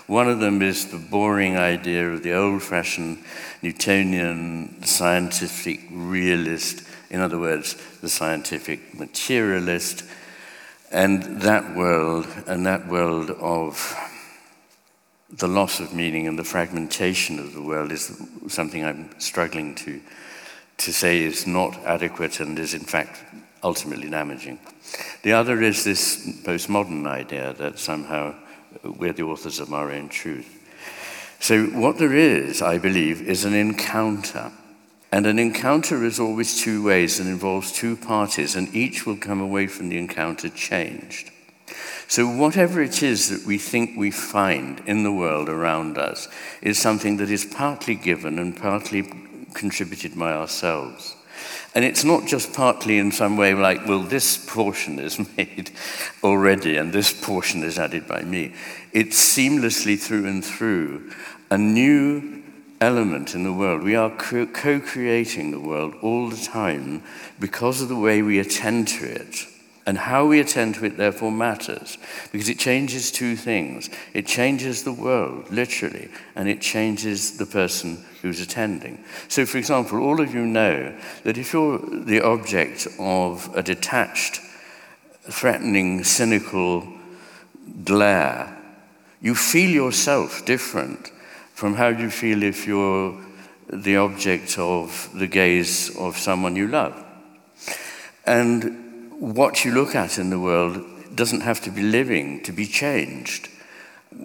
[0.07, 3.19] One of them is the boring idea of the old fashioned
[3.61, 10.03] Newtonian scientific realist, in other words, the scientific materialist,
[10.91, 13.95] and that world, and that world of
[15.37, 19.99] the loss of meaning and the fragmentation of the world is something I'm struggling to,
[20.77, 23.19] to say is not adequate and is, in fact,
[23.63, 24.59] ultimately damaging.
[25.23, 28.35] The other is this postmodern idea that somehow
[28.83, 30.59] we're the authors of our own truth.
[31.39, 34.51] So, what there is, I believe, is an encounter.
[35.11, 39.41] And an encounter is always two ways and involves two parties, and each will come
[39.41, 41.31] away from the encounter changed.
[42.07, 46.27] So, whatever it is that we think we find in the world around us
[46.61, 49.03] is something that is partly given and partly
[49.53, 51.15] contributed by ourselves.
[51.75, 55.71] And it's not just partly in some way like, well, this portion is made
[56.23, 58.53] already and this portion is added by me.
[58.91, 61.11] It's seamlessly through and through
[61.49, 62.43] a new
[62.79, 63.81] element in the world.
[63.81, 67.01] We are co creating the world all the time
[67.39, 69.47] because of the way we attend to it.
[69.85, 71.97] And how we attend to it, therefore, matters
[72.31, 73.89] because it changes two things.
[74.13, 79.03] It changes the world, literally, and it changes the person who's attending.
[79.27, 84.39] So, for example, all of you know that if you're the object of a detached,
[85.23, 86.87] threatening, cynical
[87.83, 88.57] glare,
[89.21, 91.11] you feel yourself different
[91.53, 93.19] from how you feel if you're
[93.71, 97.03] the object of the gaze of someone you love.
[98.25, 98.83] And
[99.19, 100.83] what you look at in the world
[101.15, 103.49] doesn't have to be living to be changed.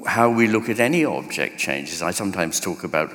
[0.07, 2.03] How we look at any object changes.
[2.03, 3.11] I sometimes talk about,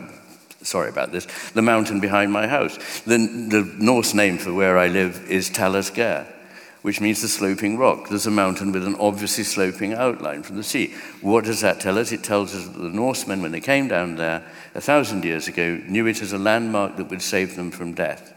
[0.62, 2.78] sorry about this, the mountain behind my house.
[3.02, 6.28] The, the Norse name for where I live is Talisker
[6.84, 8.10] which means the sloping rock.
[8.10, 10.94] There's a mountain with an obviously sloping outline from the sea.
[11.22, 12.12] What does that tell us?
[12.12, 14.44] It tells us that the Norsemen, when they came down there
[14.76, 18.34] a thousand years ago, knew it as a landmark that would save them from death.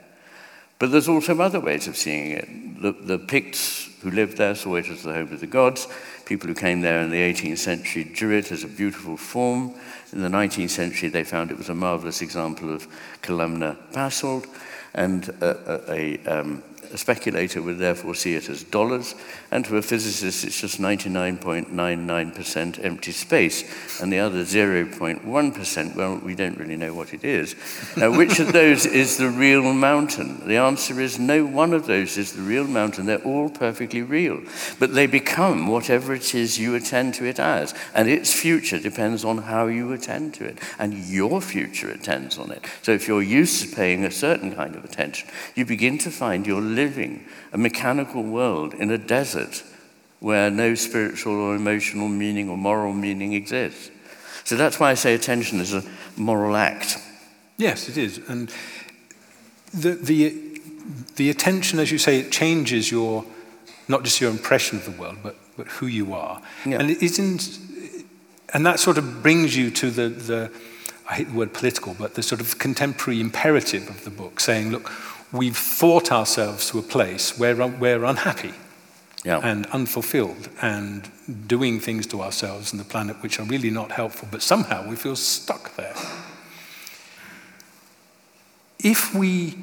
[0.78, 2.82] But there's also other ways of seeing it.
[2.82, 5.88] The, the Picts who lived there saw it as the home of the gods.
[6.26, 9.74] People who came there in the 18th century drew it as a beautiful form.
[10.12, 12.86] In the 19th century, they found it was a marvelous example of
[13.22, 14.46] columnar basalt
[14.94, 16.62] and a, a, a um,
[16.92, 19.14] a speculator would therefore see it as dollars,
[19.50, 26.35] and to a physicist it's just 99.99% empty space, and the other 0.1%, well, we
[26.35, 27.54] don't really know what it is.
[27.96, 30.46] Now, which of those is the real mountain?
[30.46, 33.06] The answer is no one of those is the real mountain.
[33.06, 34.42] They're all perfectly real,
[34.78, 39.24] but they become whatever it is you attend to it as, and its future depends
[39.24, 42.64] on how you attend to it, and your future attends on it.
[42.82, 46.46] So if you're used to paying a certain kind of attention, you begin to find
[46.46, 49.45] you're living a mechanical world in a desert
[50.20, 53.90] where no spiritual or emotional meaning or moral meaning exists.
[54.44, 55.82] So that's why I say attention is a
[56.16, 56.98] moral act.
[57.59, 58.18] Yes, it is.
[58.28, 58.50] And
[59.74, 60.61] the, the,
[61.16, 63.24] the attention, as you say, it changes your,
[63.88, 66.40] not just your impression of the world, but, but who you are.
[66.64, 66.78] Yeah.
[66.78, 67.59] And, it isn't,
[68.52, 70.52] and that sort of brings you to the, the,
[71.11, 74.70] I hate the word political, but the sort of contemporary imperative of the book, saying,
[74.70, 74.90] look,
[75.32, 78.54] we've thought ourselves to a place where we're unhappy
[79.26, 79.40] yeah.
[79.42, 81.10] and unfulfilled and
[81.48, 84.94] doing things to ourselves and the planet which are really not helpful, but somehow we
[84.94, 85.94] feel stuck there.
[88.78, 89.58] If we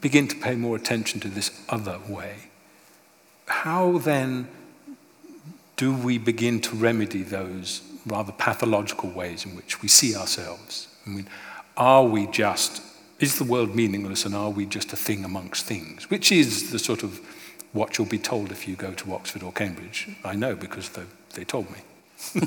[0.00, 2.36] begin to pay more attention to this other way,
[3.46, 4.48] how then
[5.76, 10.88] do we begin to remedy those rather pathological ways in which we see ourselves?
[11.06, 11.28] I mean,
[11.76, 12.82] are we just
[13.20, 16.10] is the world meaningless and are we just a thing amongst things?
[16.10, 17.20] Which is the sort of
[17.72, 20.08] what you'll be told if you go to Oxford or Cambridge.
[20.24, 21.02] I know because they,
[21.34, 21.78] they told me.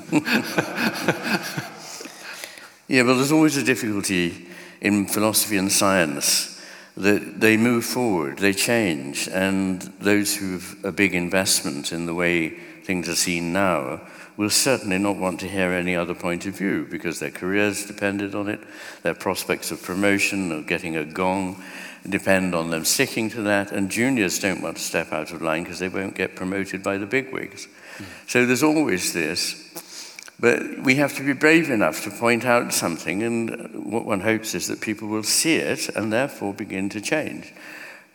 [2.87, 4.47] yeah, but there's always a difficulty
[4.81, 6.61] in philosophy and science
[6.95, 12.13] that they move forward, they change, and those who have a big investment in the
[12.13, 12.49] way
[12.83, 13.99] things are seen now
[14.37, 18.35] will certainly not want to hear any other point of view because their careers depended
[18.35, 18.59] on it,
[19.03, 21.63] their prospects of promotion or getting a gong
[22.09, 25.63] depend on them sticking to that, and juniors don't want to step out of line
[25.63, 27.67] because they won't get promoted by the bigwigs.
[27.97, 28.05] Mm.
[28.27, 29.61] So there's always this.
[30.39, 34.53] But we have to be brave enough to point out something, and what one hopes
[34.53, 37.53] is that people will see it and therefore begin to change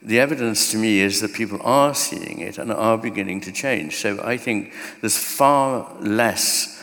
[0.02, 3.96] the evidence to me is that people are seeing it and are beginning to change.
[3.96, 6.82] So I think there's far less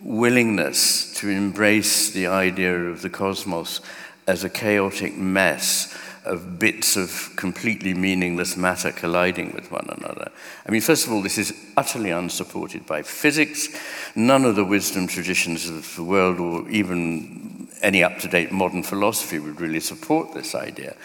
[0.00, 3.80] willingness to embrace the idea of the cosmos
[4.26, 10.30] as a chaotic mess of bits of completely meaningless matter colliding with one another.
[10.66, 13.68] I mean, first of all, this is utterly unsupported by physics.
[14.14, 18.82] None of the wisdom traditions of the world, or even any up to date modern
[18.82, 20.96] philosophy, would really support this idea.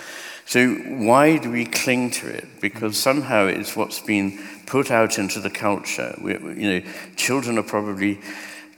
[0.49, 2.59] So, why do we cling to it?
[2.59, 6.17] Because somehow it's what's been put out into the culture.
[6.19, 8.19] We, you know, children are probably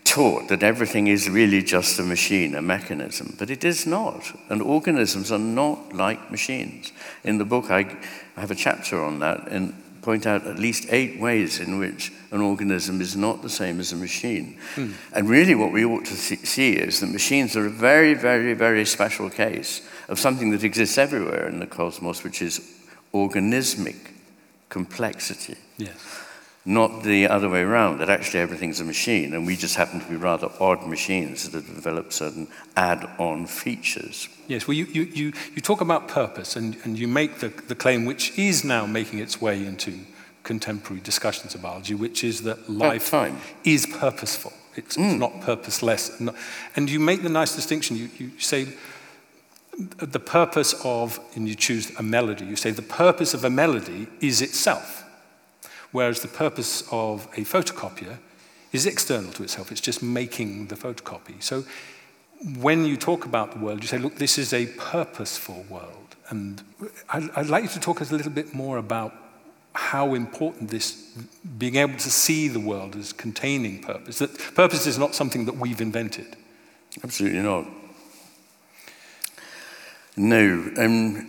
[0.04, 4.38] taught that everything is really just a machine, a mechanism, but it is not.
[4.50, 6.92] And organisms are not like machines.
[7.24, 7.98] In the book, I,
[8.36, 12.12] I have a chapter on that and point out at least eight ways in which
[12.32, 14.58] an organism is not the same as a machine.
[14.76, 14.94] Mm.
[15.14, 18.84] And really, what we ought to see is that machines are a very, very, very
[18.84, 22.60] special case of something that exists everywhere in the cosmos, which is
[23.13, 24.12] organismic
[24.67, 25.56] complexity.
[25.78, 25.97] Yes.
[26.65, 30.08] Not the other way around, that actually everything's a machine, and we just happen to
[30.08, 34.30] be rather odd machines that have developed certain add on features.
[34.47, 37.74] Yes, well, you, you, you, you talk about purpose, and, and you make the, the
[37.74, 39.97] claim, which is now making its way into
[40.43, 43.13] contemporary discussions of biology, which is that life
[43.63, 44.54] is purposeful.
[44.76, 45.12] It's, mm.
[45.12, 46.21] it's not purposeless.
[46.76, 47.95] And you make the nice distinction.
[47.95, 48.67] You, you say
[49.98, 54.08] the purpose of, and you choose a melody, you say the purpose of a melody
[54.20, 55.04] is itself,
[55.91, 58.17] whereas the purpose of a photocopier
[58.72, 61.41] is external to itself, it's just making the photocopy.
[61.41, 61.63] So
[62.58, 66.15] when you talk about the world, you say, look, this is a purposeful world.
[66.30, 66.63] And
[67.10, 69.13] I'd, like you to talk us a little bit more about
[69.74, 70.94] how important this
[71.58, 74.20] being able to see the world as containing purpose.
[74.20, 76.38] That purpose is not something that we've invented.
[77.04, 77.65] Absolutely not.
[80.22, 81.28] No, um,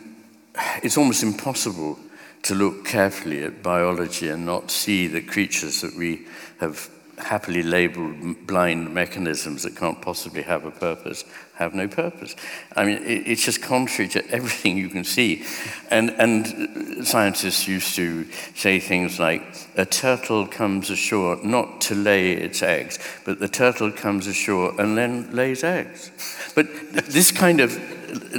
[0.82, 1.98] it's almost impossible
[2.42, 6.26] to look carefully at biology and not see the creatures that we
[6.60, 11.24] have happily labeled blind mechanisms that can't possibly have a purpose
[11.62, 12.36] have no purpose.
[12.76, 15.44] I mean, it, it's just contrary to everything you can see.
[15.90, 19.42] And, and scientists used to say things like,
[19.76, 24.96] a turtle comes ashore not to lay its eggs, but the turtle comes ashore and
[24.96, 26.10] then lays eggs.
[26.54, 27.78] But this kind of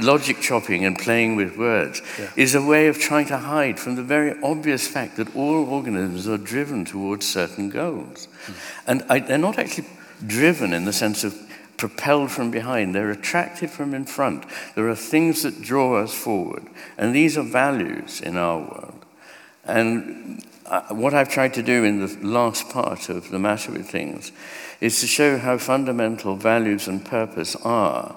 [0.02, 2.30] logic chopping and playing with words yeah.
[2.36, 6.28] is a way of trying to hide from the very obvious fact that all organisms
[6.28, 8.28] are driven towards certain goals.
[8.46, 8.54] Mm.
[8.86, 9.88] And I, they're not actually
[10.26, 11.34] driven in the sense of
[11.76, 14.44] propelled from behind, they're attracted from in front.
[14.74, 19.04] There are things that draw us forward, and these are values in our world.
[19.64, 23.88] And uh, what I've tried to do in the last part of The Matter with
[23.88, 24.32] Things
[24.80, 28.16] is to show how fundamental values and purpose are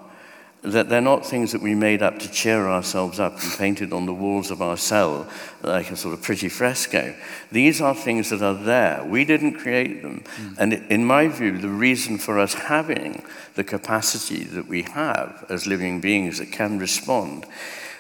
[0.72, 4.06] that they're not things that we made up to cheer ourselves up and painted on
[4.06, 5.28] the walls of our cell
[5.64, 7.16] like a sort of pretty fresco.
[7.52, 9.04] These are things that are there.
[9.06, 10.24] We didn't create them.
[10.38, 10.56] Mm.
[10.58, 13.24] And in my view, the reason for us having
[13.56, 17.46] the capacity that we have as living beings that can respond,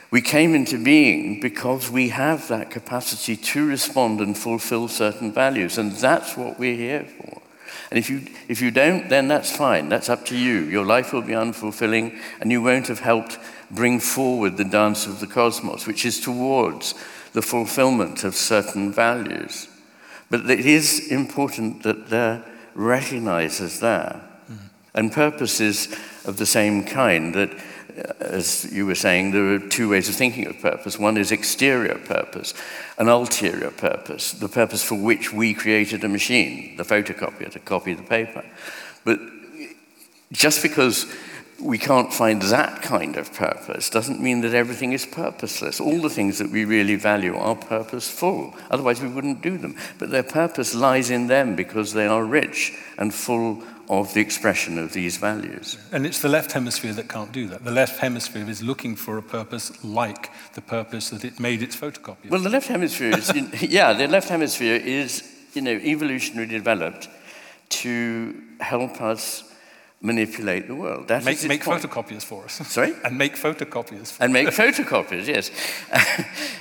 [0.09, 5.77] we came into being because we have that capacity to respond and fulfill certain values.
[5.77, 7.36] And that's what we're here for.
[7.89, 9.89] And if you, if you don't, then that's fine.
[9.89, 10.63] That's up to you.
[10.63, 13.39] Your life will be unfulfilling, and you won't have helped
[13.71, 16.93] bring forward the dance of the cosmos, which is towards
[17.33, 19.67] the fulfillment of certain values.
[20.29, 24.21] But it is important that they're recognized as there.
[24.51, 24.57] Mm.
[24.93, 25.87] And purposes
[26.25, 27.51] of the same kind that
[28.19, 30.99] as you were saying, there are two ways of thinking of purpose.
[30.99, 32.53] One is exterior purpose,
[32.97, 37.93] an ulterior purpose, the purpose for which we created a machine, the photocopier, to copy
[37.93, 38.43] the paper.
[39.03, 39.19] But
[40.31, 41.05] just because
[41.61, 45.79] we can't find that kind of purpose doesn't mean that everything is purposeless.
[45.79, 48.53] All the things that we really value are purposeful.
[48.69, 49.75] Otherwise, we wouldn't do them.
[49.97, 54.77] But their purpose lies in them because they are rich and full of the expression
[54.77, 55.77] of these values.
[55.91, 57.63] And it's the left hemisphere that can't do that.
[57.63, 61.75] The left hemisphere is looking for a purpose like the purpose that it made its
[61.75, 62.29] photocopy.
[62.29, 65.23] Well, the left hemisphere is, in, yeah, the left hemisphere is,
[65.53, 67.07] you know, evolutionarily developed
[67.69, 69.43] to help us
[70.01, 71.07] manipulate the world.
[71.07, 72.53] That make, make photocopiers for us.
[72.67, 72.93] Sorry?
[73.03, 75.49] and make photocopiers And make photocopiers, yes.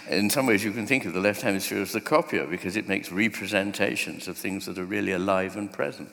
[0.09, 2.89] In some ways, you can think of the left hemisphere as the copier because it
[2.89, 6.09] makes representations of things that are really alive and present.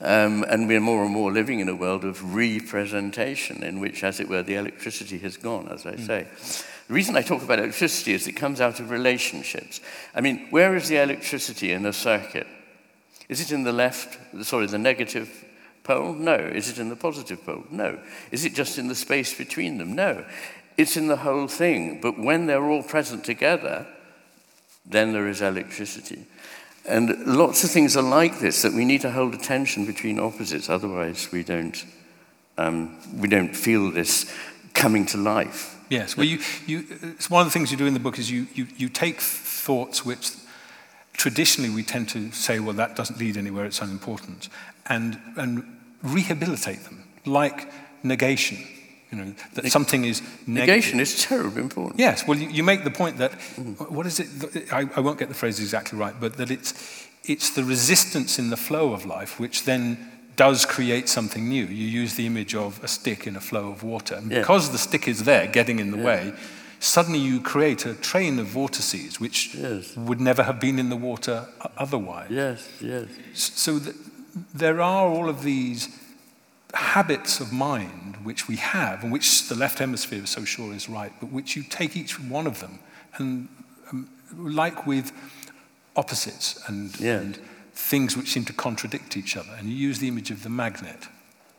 [0.00, 4.20] Um, and we're more and more living in a world of representation in which, as
[4.20, 6.06] it were, the electricity has gone, as I mm.
[6.06, 6.26] say.
[6.88, 9.80] The reason I talk about electricity is it comes out of relationships.
[10.14, 12.46] I mean, where is the electricity in a circuit?
[13.28, 15.44] Is it in the left, sorry, the negative
[15.82, 16.12] pole?
[16.12, 16.34] No.
[16.34, 17.64] Is it in the positive pole?
[17.70, 17.98] No.
[18.30, 19.94] Is it just in the space between them?
[19.94, 20.24] No.
[20.76, 22.00] It's in the whole thing.
[22.00, 23.86] But when they're all present together,
[24.84, 26.26] then there is electricity.
[26.88, 30.20] And lots of things are like this that we need to hold a tension between
[30.20, 31.84] opposites, otherwise, we don't,
[32.58, 34.32] um, we don't feel this
[34.72, 35.76] coming to life.
[35.88, 38.30] Yes, well, you, you, it's one of the things you do in the book is
[38.30, 40.32] you, you, you take thoughts which
[41.12, 44.48] traditionally we tend to say, well, that doesn't lead anywhere, it's unimportant,
[44.86, 45.64] and, and
[46.02, 47.70] rehabilitate them, like
[48.02, 48.58] negation.
[49.10, 52.00] You know, that something is negation is terribly important.
[52.00, 53.90] Yes, well, you, you make the point that mm.
[53.90, 54.72] what is it?
[54.72, 56.74] I, I won't get the phrase exactly right, but that it's
[57.24, 61.64] it's the resistance in the flow of life which then does create something new.
[61.64, 64.40] You use the image of a stick in a flow of water, and yeah.
[64.40, 66.04] because the stick is there, getting in the yeah.
[66.04, 66.32] way.
[66.78, 69.96] Suddenly, you create a train of vortices which yes.
[69.96, 71.46] would never have been in the water
[71.78, 72.30] otherwise.
[72.30, 73.08] Yes, yes.
[73.32, 73.96] So th-
[74.52, 75.88] there are all of these
[76.76, 80.88] habits of mind which we have, and which the left hemisphere is so sure is
[80.88, 82.78] right, but which you take each one of them,
[83.16, 83.48] and
[83.90, 85.12] um, like with
[85.94, 87.22] opposites and, yes.
[87.22, 87.36] and
[87.72, 91.08] things which seem to contradict each other, and you use the image of the magnet.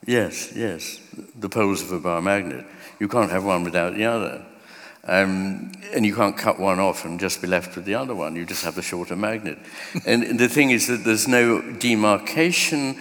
[0.05, 0.99] Yes, yes,
[1.35, 2.65] the poles of a bar magnet.
[2.99, 4.45] You can't have one without the other.
[5.03, 8.35] Um, and you can't cut one off and just be left with the other one.
[8.35, 9.57] You just have the shorter magnet.
[10.05, 12.97] and the thing is that there's no demarcation,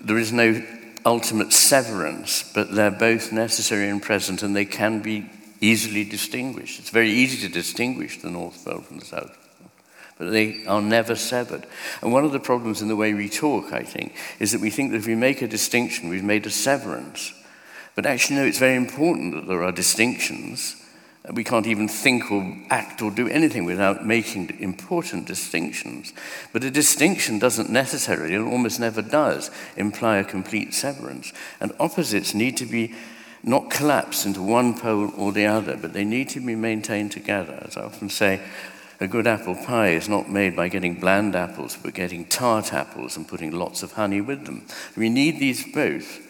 [0.00, 0.62] there is no
[1.06, 5.30] ultimate severance, but they're both necessary and present, and they can be
[5.60, 6.80] easily distinguished.
[6.80, 9.70] It's very easy to distinguish the North Pole from the South Pole,
[10.18, 11.64] but they are never severed.
[12.02, 14.68] And one of the problems in the way we talk, I think, is that we
[14.68, 17.32] think that if we make a distinction, we've made a severance.
[17.94, 20.82] But actually, no, it's very important that there are distinctions
[21.32, 26.12] we can't even think or act or do anything without making important distinctions.
[26.52, 31.32] But a distinction doesn't necessarily, and almost never does, imply a complete severance.
[31.60, 32.94] And opposites need to be
[33.42, 37.62] not collapsed into one pole or the other, but they need to be maintained together.
[37.66, 38.40] As I often say,
[38.98, 43.16] a good apple pie is not made by getting bland apples, but getting tart apples
[43.16, 44.66] and putting lots of honey with them.
[44.96, 46.25] We need these both.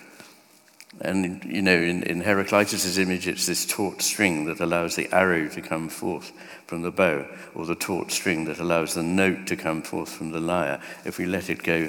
[1.01, 5.49] And, you know, in, in Heraclitus' image, it's this taut string that allows the arrow
[5.49, 6.33] to come forth
[6.67, 10.31] from the bow, or the taut string that allows the note to come forth from
[10.33, 10.81] the lyre.
[11.05, 11.89] If we let it go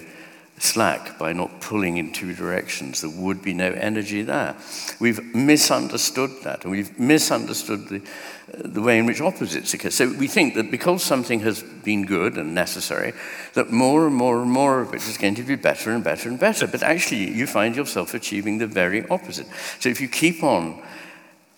[0.59, 4.55] slack by not pulling in two directions, there would be no energy there.
[4.99, 8.01] We've misunderstood that, and we've misunderstood the,
[8.47, 9.91] the way in which opposites occur.
[9.91, 13.13] So we think that because something has been good and necessary,
[13.53, 16.27] that more and more and more of it is going to be better and better
[16.27, 16.65] and better.
[16.65, 19.47] But actually, you find yourself achieving the very opposite.
[19.79, 20.81] So if you keep on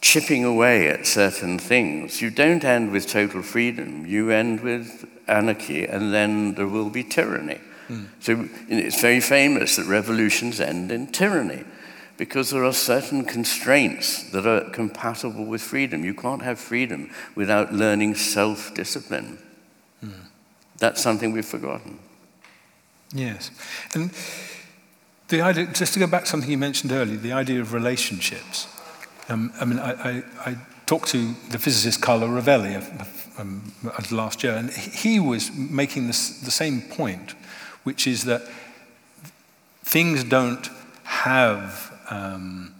[0.01, 5.85] chipping away at certain things, you don't end with total freedom, you end with anarchy,
[5.85, 7.59] and then there will be tyranny.
[7.89, 8.07] Mm.
[8.19, 11.63] So it's very famous that revolutions end in tyranny
[12.17, 16.03] because there are certain constraints that are compatible with freedom.
[16.03, 19.39] You can't have freedom without learning self discipline.
[20.05, 20.11] Mm.
[20.77, 21.99] That's something we've forgotten.
[23.13, 23.51] Yes.
[23.95, 24.11] And
[25.29, 28.67] the idea, just to go back to something you mentioned earlier, the idea of relationships.
[29.29, 32.75] Um, I mean, I, I, I, talked to the physicist Carlo Rovelli
[33.37, 33.71] um,
[34.09, 37.35] last year, and he was making this, the same point
[37.83, 38.41] which is that
[39.83, 40.69] things don't
[41.03, 42.73] have um,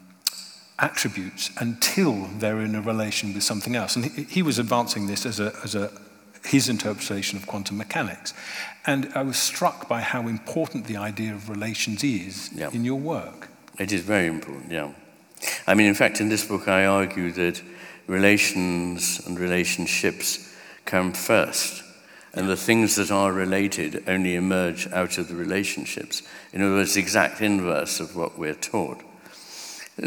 [0.78, 3.96] attributes until they're in a relation with something else.
[3.96, 5.92] And he, he was advancing this as, a, as a,
[6.46, 8.34] his interpretation of quantum mechanics.
[8.86, 12.70] And I was struck by how important the idea of relations is yeah.
[12.72, 13.50] in your work.
[13.78, 14.92] It is very important, yeah.
[15.68, 17.62] I mean, in fact, in this book, I argue that
[18.08, 20.54] relations and relationships
[20.86, 21.84] come first
[22.34, 26.22] and the things that are related only emerge out of the relationships.
[26.54, 29.02] In other words, the exact inverse of what we're taught.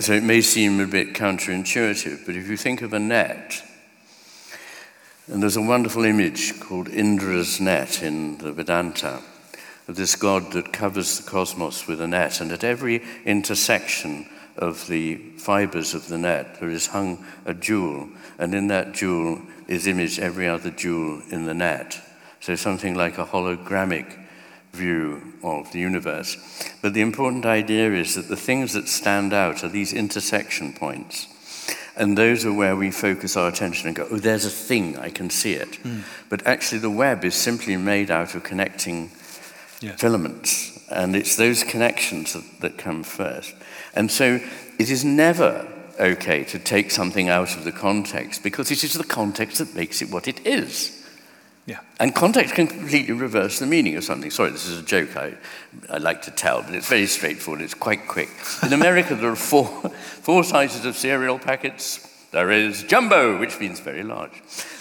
[0.00, 3.62] So it may seem a bit counterintuitive, but if you think of a net,
[5.26, 9.20] and there's a wonderful image called Indra's net in the Vedanta,
[9.88, 14.86] of this god that covers the cosmos with a net, and at every intersection of
[14.86, 18.08] the fibers of the net, there is hung a jewel,
[18.38, 22.00] and in that jewel is imaged every other jewel in the net.
[22.42, 24.18] So something like a hologramic
[24.72, 26.36] view of the universe.
[26.82, 31.28] But the important idea is that the things that stand out are these intersection points.
[31.94, 35.10] And those are where we focus our attention and go, oh, there's a thing, I
[35.10, 35.72] can see it.
[35.84, 36.02] Mm.
[36.30, 39.10] But actually, the web is simply made out of connecting
[39.80, 40.00] yes.
[40.00, 40.84] filaments.
[40.90, 43.54] And it's those connections that, that come first.
[43.94, 44.40] And so
[44.80, 45.68] it is never
[46.00, 50.02] okay to take something out of the context because it is the context that makes
[50.02, 51.01] it what it is.
[51.64, 51.80] Yeah.
[52.00, 54.30] And context can completely reverse the meaning of something.
[54.30, 55.34] Sorry, this is a joke I,
[55.88, 57.62] I like to tell, but it's very straightforward.
[57.62, 58.30] It's quite quick.
[58.62, 59.66] In America, there are four,
[60.22, 62.08] four sizes of cereal packets.
[62.32, 64.32] There is jumbo, which means very large.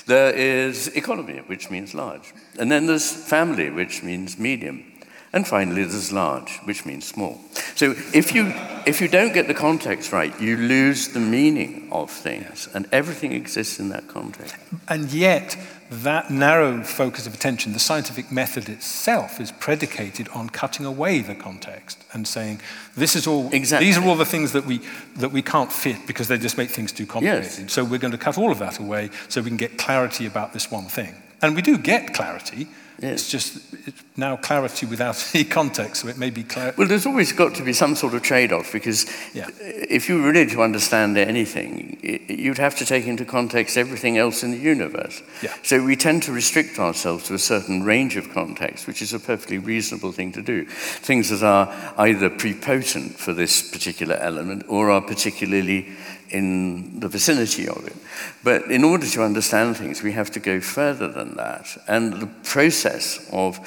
[0.08, 2.34] There is economy, which means large.
[2.58, 4.86] And then there's family, which means medium.
[5.34, 7.40] And finally, there's large, which means small.
[7.76, 8.54] So if you,
[8.86, 13.32] if you don't get the context right, you lose the meaning of things, and everything
[13.34, 14.56] exists in that context.
[14.88, 15.58] And yet,
[15.92, 21.36] that narrow focus of attention, the scientific method itself is predicated on cutting away the
[21.36, 22.62] context and saying,
[22.96, 23.88] this is all, exactly.
[23.88, 24.80] these are all the things that we,
[25.18, 27.64] that we can't fit because they just make things too complicated.
[27.64, 27.74] Yes.
[27.74, 30.54] So we're going to cut all of that away so we can get clarity about
[30.54, 31.14] this one thing.
[31.42, 32.68] And we do get clarity,
[33.02, 36.76] It's just it's now clarity without any context, so it may be clarity.
[36.78, 39.48] Well, there's always got to be some sort of trade off because yeah.
[39.60, 41.98] if you were really to understand anything,
[42.30, 45.22] you'd have to take into context everything else in the universe.
[45.42, 45.56] Yeah.
[45.64, 49.20] So we tend to restrict ourselves to a certain range of context, which is a
[49.20, 50.66] perfectly reasonable thing to do.
[50.66, 55.92] Things that are either prepotent for this particular element or are particularly
[56.32, 57.96] in the vicinity of it.
[58.44, 61.78] But in order to understand things, we have to go further than that.
[61.88, 63.60] And the process of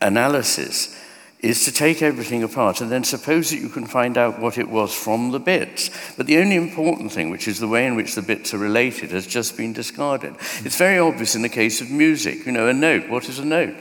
[0.00, 0.98] analysis
[1.42, 4.68] is to take everything apart and then suppose that you can find out what it
[4.68, 5.90] was from the bits.
[6.16, 9.10] But the only important thing, which is the way in which the bits are related,
[9.10, 10.36] has just been discarded.
[10.64, 12.46] It's very obvious in the case of music.
[12.46, 13.74] You know, a note, what is a note?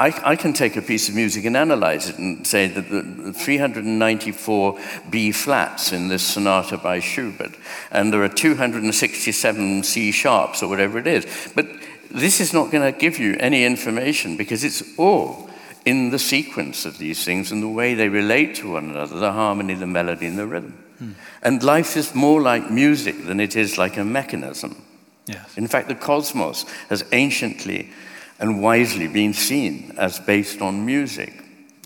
[0.00, 3.32] I, I can take a piece of music and analyze it and say that the
[3.32, 4.78] 394
[5.08, 7.54] B flats in this sonata by Schubert,
[7.92, 11.52] and there are 267 C sharps or whatever it is.
[11.54, 11.68] But
[12.10, 15.45] this is not going to give you any information because it's all
[15.86, 19.32] in the sequence of these things and the way they relate to one another the
[19.32, 20.72] harmony, the melody, and the rhythm.
[20.98, 21.12] Hmm.
[21.42, 24.82] And life is more like music than it is like a mechanism.
[25.26, 25.56] Yes.
[25.56, 27.90] In fact, the cosmos has anciently
[28.38, 31.32] and wisely been seen as based on music.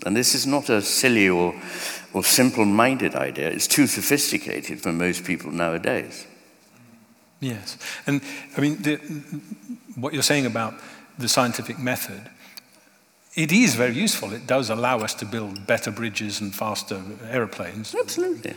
[0.05, 1.53] And this is not a silly or,
[2.13, 6.25] or simple minded idea, it's too sophisticated for most people nowadays.
[7.39, 7.77] Yes.
[8.07, 8.21] And
[8.57, 8.97] I mean, the,
[9.95, 10.73] what you're saying about
[11.17, 12.21] the scientific method,
[13.35, 14.33] it is very useful.
[14.33, 17.95] It does allow us to build better bridges and faster aeroplanes.
[17.97, 18.53] Absolutely.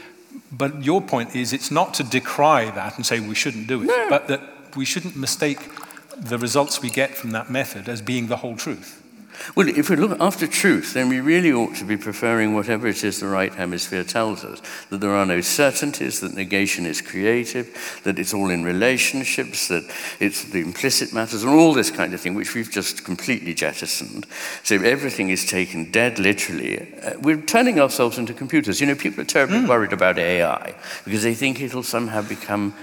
[0.50, 3.86] But your point is it's not to decry that and say we shouldn't do it,
[3.86, 4.06] No.
[4.10, 4.40] but that
[4.76, 5.58] we shouldn't mistake
[6.16, 9.00] the results we get from that method as being the whole truth.
[9.54, 13.04] Well, if we look after truth, then we really ought to be preferring whatever it
[13.04, 14.60] is the right hemisphere tells us
[14.90, 19.84] that there are no certainties, that negation is creative, that it's all in relationships, that
[20.20, 24.26] it's the implicit matters, and all this kind of thing, which we've just completely jettisoned.
[24.62, 26.94] So everything is taken dead literally.
[27.02, 28.80] Uh, we're turning ourselves into computers.
[28.80, 30.74] You know, people are terribly worried about AI
[31.04, 32.74] because they think it'll somehow become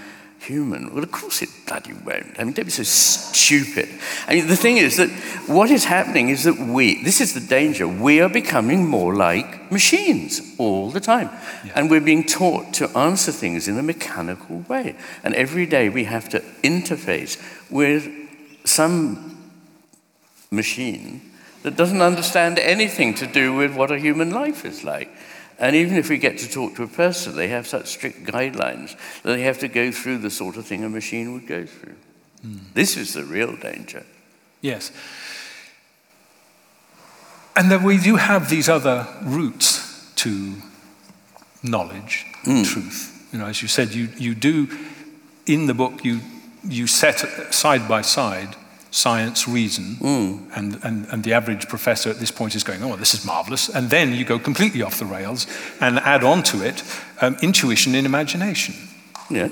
[0.41, 0.93] human.
[0.93, 2.39] Well, of course it bloody won't.
[2.39, 3.89] I mean, don't be so stupid.
[4.27, 5.09] I mean, the thing is that
[5.47, 9.71] what is happening is that we, this is the danger, we are becoming more like
[9.71, 11.29] machines all the time.
[11.75, 14.95] And we're being taught to answer things in a mechanical way.
[15.23, 17.37] And every day we have to interface
[17.69, 18.09] with
[18.65, 19.37] some
[20.49, 21.21] machine
[21.63, 25.09] that doesn't understand anything to do with what a human life is like.
[25.61, 28.97] And even if we get to talk to a person, they have such strict guidelines
[29.21, 31.95] that they have to go through the sort of thing a machine would go through.
[32.41, 32.57] Hmm.
[32.73, 34.03] This is the real danger.
[34.61, 34.91] Yes.
[37.55, 40.55] And that we do have these other routes to
[41.61, 42.63] knowledge, hmm.
[42.63, 43.29] truth.
[43.31, 44.67] You know, as you said, you, you do,
[45.45, 46.21] in the book, you,
[46.67, 47.19] you set
[47.53, 48.55] side by side
[48.91, 49.97] science, reason,
[50.53, 53.69] and, and, and the average professor at this point is going, oh, this is marvelous.
[53.69, 55.47] And then you go completely off the rails
[55.79, 56.83] and add on to it
[57.21, 58.75] um, intuition and imagination.
[59.29, 59.51] Yes.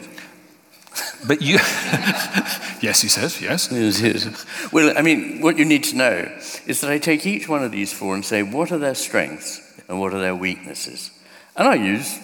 [1.25, 1.53] But you,
[2.81, 3.71] yes, he says, yes.
[3.71, 4.45] Yes, yes.
[4.73, 6.37] Well, I mean, what you need to know
[6.67, 9.61] is that I take each one of these four and say, what are their strengths
[9.87, 11.11] and what are their weaknesses?
[11.55, 12.17] And I use,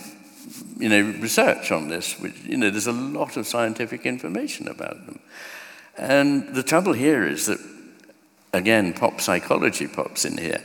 [0.77, 5.05] you know, research on this, which, you know, there's a lot of scientific information about
[5.05, 5.19] them.
[5.97, 7.59] And the trouble here is that,
[8.53, 10.61] again, pop psychology pops in here.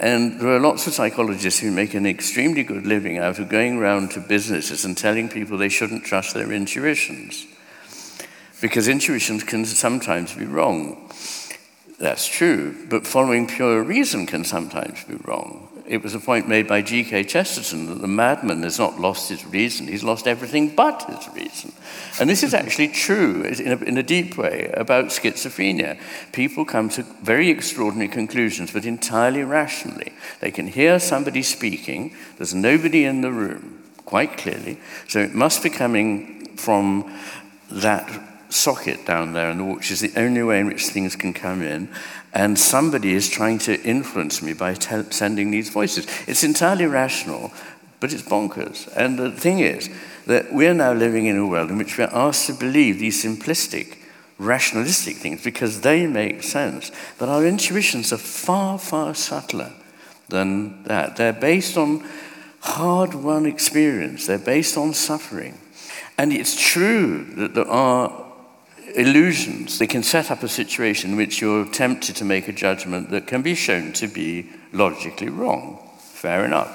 [0.00, 3.78] And there are lots of psychologists who make an extremely good living out of going
[3.78, 7.46] around to businesses and telling people they shouldn't trust their intuitions.
[8.60, 11.10] Because intuitions can sometimes be wrong.
[11.98, 15.67] That's true, but following pure reason can sometimes be wrong.
[15.88, 17.24] It was a point made by G.K.
[17.24, 21.72] Chesterton that the madman has not lost his reason, he's lost everything but his reason.
[22.20, 25.98] And this is actually true in a, in a deep way about schizophrenia.
[26.32, 30.12] People come to very extraordinary conclusions, but entirely rationally.
[30.40, 34.78] They can hear somebody speaking, there's nobody in the room, quite clearly,
[35.08, 37.18] so it must be coming from
[37.70, 41.62] that socket down there, and which is the only way in which things can come
[41.62, 41.88] in.
[42.34, 46.06] And somebody is trying to influence me by tel- sending these voices.
[46.26, 47.52] It's entirely rational,
[48.00, 48.88] but it's bonkers.
[48.96, 49.88] And the thing is
[50.26, 53.96] that we're now living in a world in which we're asked to believe these simplistic,
[54.38, 56.92] rationalistic things because they make sense.
[57.18, 59.72] But our intuitions are far, far subtler
[60.28, 61.16] than that.
[61.16, 62.04] They're based on
[62.60, 65.58] hard won experience, they're based on suffering.
[66.18, 68.27] And it's true that there are
[68.98, 69.78] illusions.
[69.78, 73.26] They can set up a situation in which you're tempted to make a judgment that
[73.26, 75.78] can be shown to be logically wrong.
[75.98, 76.74] Fair enough.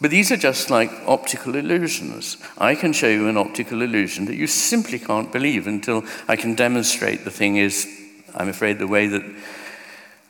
[0.00, 2.36] But these are just like optical illusions.
[2.56, 6.54] I can show you an optical illusion that you simply can't believe until I can
[6.54, 7.86] demonstrate the thing is,
[8.34, 9.24] I'm afraid, the way that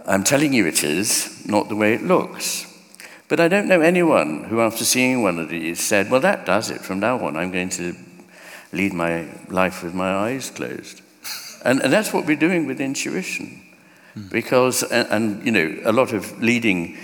[0.06, 2.64] I'm telling you it is, not the way it looks.
[3.28, 6.70] But I don't know anyone who, after seeing one of these, said, Well, that does
[6.70, 6.80] it.
[6.80, 7.94] From now on, I'm going to
[8.72, 11.02] lead my life with my eyes closed.
[11.64, 13.62] And, and that's what we're doing with intuition.
[14.30, 16.96] Because, and, and, you know, a lot of leading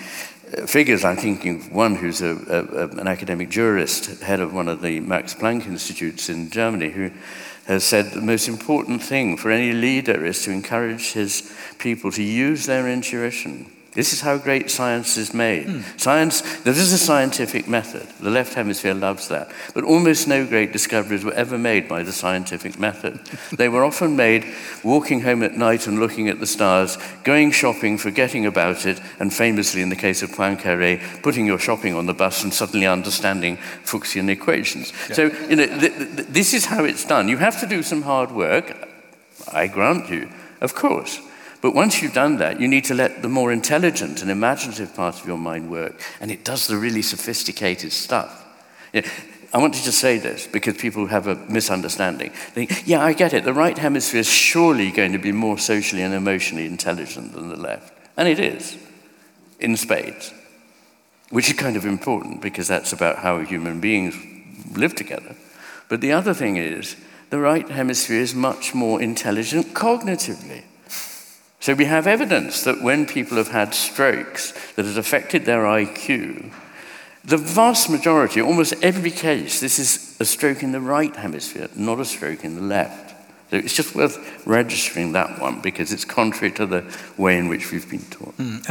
[0.56, 4.68] uh, figures, I'm thinking of one who's a, a, an academic jurist, head of one
[4.68, 7.10] of the Max Planck Institutes in Germany, who
[7.66, 12.22] has said the most important thing for any leader is to encourage his people to
[12.22, 13.70] use their intuition.
[13.95, 15.66] This is how great science is made.
[15.66, 15.80] Hmm.
[15.97, 18.07] Science, there is a scientific method.
[18.20, 19.51] The left hemisphere loves that.
[19.72, 23.20] But almost no great discoveries were ever made by the scientific method.
[23.57, 27.97] they were often made walking home at night and looking at the stars, going shopping,
[27.97, 32.14] forgetting about it, and famously, in the case of Poincaré, putting your shopping on the
[32.14, 34.92] bus and suddenly understanding Fuchsian equations.
[35.12, 37.28] So, you know, th- th- this is how it's done.
[37.28, 38.88] You have to do some hard work,
[39.53, 40.30] I grant you,
[40.61, 41.20] of course.
[41.64, 45.18] But once you've done that, you need to let the more intelligent and imaginative part
[45.18, 48.44] of your mind work, and it does the really sophisticated stuff.
[48.92, 49.08] You know,
[49.54, 52.32] I want to just say this because people have a misunderstanding.
[52.52, 53.44] They think, yeah, I get it.
[53.44, 57.56] The right hemisphere is surely going to be more socially and emotionally intelligent than the
[57.56, 57.94] left.
[58.18, 58.76] And it is,
[59.58, 60.34] in spades.
[61.30, 64.14] which is kind of important because that's about how human beings
[64.76, 65.34] live together.
[65.88, 66.94] But the other thing is,
[67.30, 70.64] the right hemisphere is much more intelligent cognitively.
[71.64, 76.52] So we have evidence that when people have had strokes that has affected their IQ,
[77.24, 82.00] the vast majority, almost every case, this is a stroke in the right hemisphere, not
[82.00, 83.14] a stroke in the left.
[83.50, 86.84] So it's just worth registering that one because it's contrary to the
[87.16, 88.36] way in which we've been taught.
[88.36, 88.68] Mm.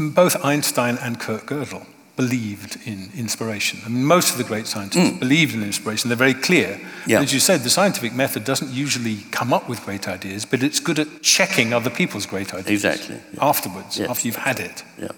[0.00, 1.86] And both Einstein and Kurt Gödel
[2.16, 3.80] believed in inspiration.
[3.84, 5.20] I mean, most of the great scientists mm.
[5.20, 6.08] believed in inspiration.
[6.08, 6.80] They're very clear.
[7.06, 7.20] Yeah.
[7.20, 10.80] As you said, the scientific method doesn't usually come up with great ideas, but it's
[10.80, 12.84] good at checking other people's great ideas.
[12.84, 13.20] Exactly.
[13.34, 13.44] Yeah.
[13.44, 14.10] Afterwards, yeah.
[14.10, 14.82] after you've had it.
[14.98, 15.08] Yeah.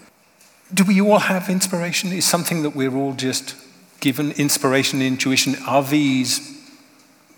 [0.75, 2.13] Do we all have inspiration?
[2.13, 3.55] Is something that we're all just
[4.01, 5.57] given inspiration, intuition?
[5.67, 6.61] Are these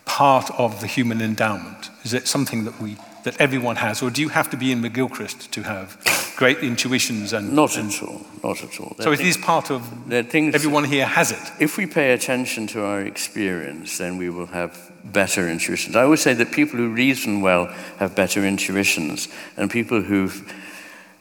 [0.05, 1.91] part of the human endowment?
[2.03, 4.81] Is it something that we that everyone has, or do you have to be in
[4.81, 5.99] McGilchrist to have
[6.41, 8.95] great intuitions and not at all, not at all.
[8.97, 9.87] They're so it is part of
[10.31, 11.53] things everyone here has it.
[11.61, 15.97] If we pay attention to our experience, then we will have better intuitions.
[15.97, 17.67] I always say that people who reason well
[17.99, 19.29] have better intuitions,
[19.59, 20.51] and people who've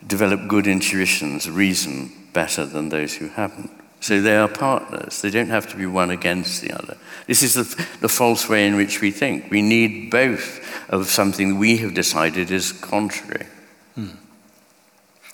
[0.07, 3.71] develop good intuitions, reason better than those who haven't.
[3.99, 5.21] So they are partners.
[5.21, 6.95] They don't have to be one against the other.
[7.27, 9.51] This is the, the false way in which we think.
[9.51, 13.47] We need both of something we have decided is contrary.
[13.95, 14.11] Hmm.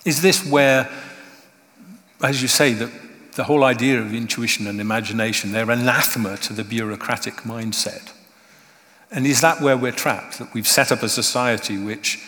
[0.06, 0.88] Is this where,
[2.22, 2.90] as you say, that
[3.32, 8.12] the whole idea of intuition and imagination, they're anathema to the bureaucratic mindset?
[9.10, 10.38] And is that where we're trapped?
[10.38, 12.22] That we've set up a society which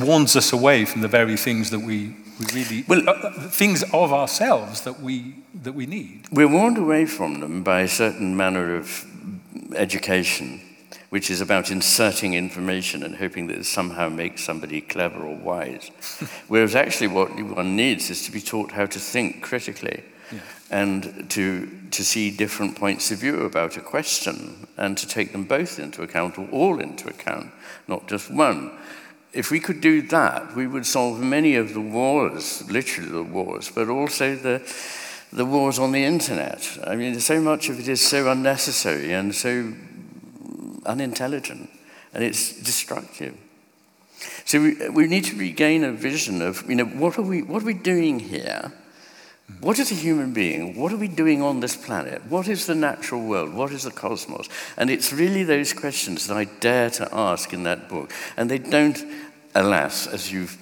[0.00, 3.84] warns us away from the very things that we, we really, well, uh, uh, things
[3.92, 6.26] of ourselves that we, that we need.
[6.32, 9.04] We're warned away from them by a certain manner of
[9.74, 10.60] education,
[11.10, 15.90] which is about inserting information and hoping that it somehow makes somebody clever or wise.
[16.48, 20.02] Whereas actually what one needs is to be taught how to think critically.
[20.32, 20.38] Yeah.
[20.70, 25.44] And to, to see different points of view about a question and to take them
[25.44, 27.50] both into account or all into account,
[27.88, 28.70] not just one
[29.32, 33.70] if we could do that, we would solve many of the wars, literally the wars,
[33.72, 34.60] but also the,
[35.32, 36.78] the wars on the internet.
[36.84, 39.72] I mean, so much of it is so unnecessary and so
[40.86, 41.70] unintelligent,
[42.14, 43.36] and it's destructive.
[44.44, 47.62] So we, we need to regain a vision of, you know, what are we, what
[47.62, 48.72] are we doing here?
[49.60, 50.78] What is a human being?
[50.78, 52.22] What are we doing on this planet?
[52.26, 53.52] What is the natural world?
[53.52, 54.48] What is the cosmos?
[54.76, 58.12] And it's really those questions that I dare to ask in that book.
[58.36, 59.02] And they don't,
[59.54, 60.56] alas, as you've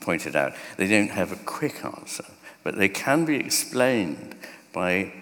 [0.00, 2.24] pointed out, they don't have a quick answer,
[2.62, 4.36] but they can be explained
[4.72, 5.12] by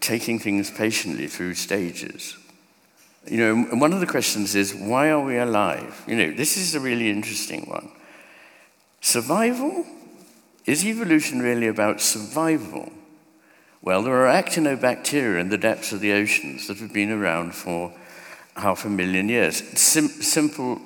[0.00, 2.36] taking things patiently through stages.
[3.26, 6.04] You know, one of the questions is why are we alive?
[6.06, 7.90] You know, this is a really interesting one.
[9.00, 9.84] Survival
[10.66, 12.90] is evolution really about survival?
[13.82, 17.92] Well, there are actinobacteria in the depths of the oceans that have been around for
[18.56, 19.56] half a million years.
[19.78, 20.80] Sim- simple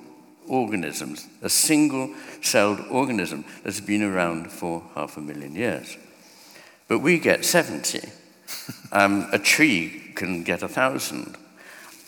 [0.48, 2.12] organisms, a single
[2.42, 5.96] celled organism that's been around for half a million years.
[6.88, 8.00] But we get 70.
[8.92, 11.36] um, a tree can get a thousand.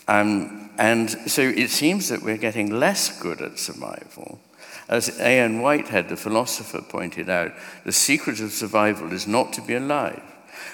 [0.07, 4.39] Um, and so it seems that we're getting less good at survival
[4.91, 5.61] as A.N.
[5.61, 7.53] Whitehead, the philosopher, pointed out,
[7.85, 10.21] the secret of survival is not to be alive.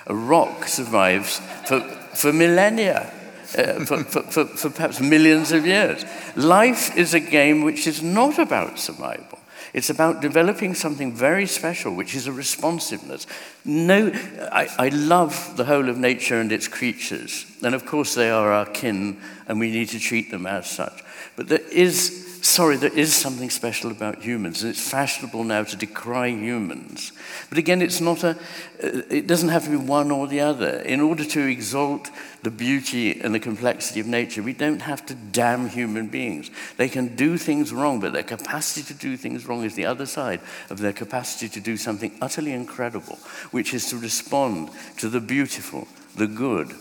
[0.07, 3.13] A rock survives for, for millennia,
[3.55, 6.03] uh, for, for, for, for perhaps millions of years.
[6.35, 9.36] Life is a game which is not about survival.
[9.77, 13.27] It's about developing something very special, which is a responsiveness.
[13.63, 14.09] No,
[14.51, 17.45] I, I, love the whole of nature and its creatures.
[17.61, 21.03] And of course, they are our kin, and we need to treat them as such.
[21.35, 25.75] But there is sorry, there is something special about humans, and it's fashionable now to
[25.75, 27.11] decry humans.
[27.49, 28.37] But again, it's not a,
[28.79, 30.79] it doesn't have to be one or the other.
[30.79, 32.09] In order to exalt
[32.43, 36.51] the beauty and the complexity of nature, we don't have to damn human beings.
[36.77, 40.05] They can do things wrong, but their capacity to do things wrong is the other
[40.05, 43.17] side of their capacity to do something utterly incredible,
[43.51, 46.73] which is to respond to the beautiful, the good,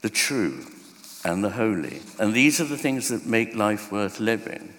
[0.00, 0.66] the true,
[1.24, 2.00] and the holy.
[2.18, 4.74] And these are the things that make life worth living.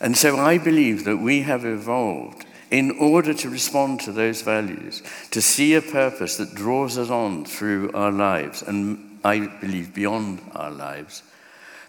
[0.00, 5.02] And so I believe that we have evolved in order to respond to those values,
[5.30, 10.40] to see a purpose that draws us on through our lives, and I believe beyond
[10.54, 11.22] our lives,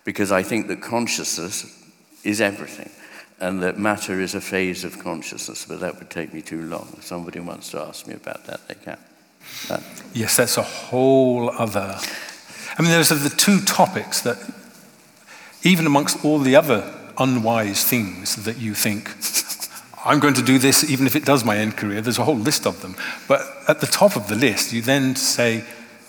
[0.05, 1.65] because I think that consciousness
[2.23, 2.89] is everything,
[3.41, 6.87] and that matter is a phase of consciousness, but that would take me too long.
[6.97, 8.97] If somebody wants to ask me about that, they can.
[9.69, 9.81] Uh,
[10.13, 11.99] yes, that's a whole other.
[12.77, 14.37] I mean, those are the two topics that,
[15.63, 19.15] even amongst all the other unwise things that you think
[20.05, 22.01] I'm going to do this even if it does my end career.
[22.01, 22.95] There's a whole list of them.
[23.27, 25.63] But at the top of the list, you then say,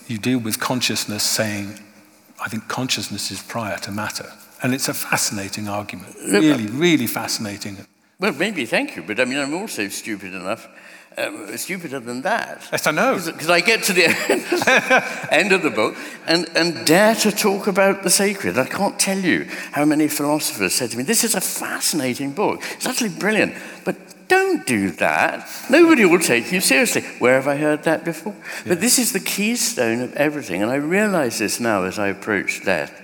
[0.07, 1.79] you deal with consciousness saying,
[2.43, 4.31] I think consciousness is prior to matter.
[4.63, 6.15] And it's a fascinating argument.
[6.25, 7.77] Really, really fascinating.
[8.19, 9.03] Well, maybe, thank you.
[9.03, 10.67] But I mean, I'm also stupid enough
[11.17, 12.67] um, stupider than that.
[12.71, 13.19] Yes, I know.
[13.23, 14.05] Because I get to the
[15.31, 15.95] end of the book
[16.27, 18.57] and, and dare to talk about the sacred.
[18.57, 22.61] I can't tell you how many philosophers said to me, This is a fascinating book.
[22.71, 23.55] It's utterly brilliant.
[23.83, 23.95] But
[24.27, 25.49] don't do that.
[25.69, 27.01] Nobody will take you seriously.
[27.19, 28.35] Where have I heard that before?
[28.65, 30.61] But this is the keystone of everything.
[30.61, 32.97] And I realize this now as I approach death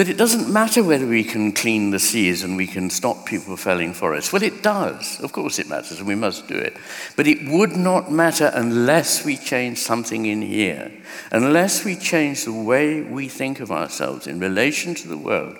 [0.00, 3.54] that it doesn't matter whether we can clean the seas and we can stop people
[3.54, 4.32] felling forests.
[4.32, 5.20] Well, it does.
[5.20, 6.74] Of course, it matters, and we must do it.
[7.16, 10.90] But it would not matter unless we change something in here,
[11.32, 15.58] unless we change the way we think of ourselves in relation to the world,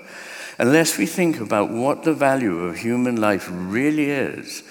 [0.58, 4.62] unless we think about what the value of human life really is.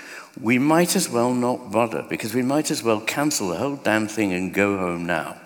[0.41, 4.07] We might as well not bother because we might as well cancel the whole damn
[4.07, 5.37] thing and go home now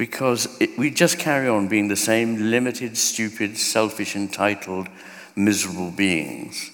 [0.00, 4.88] because it, we just carry on being the same limited, stupid, selfish, entitled,
[5.36, 6.70] miserable beings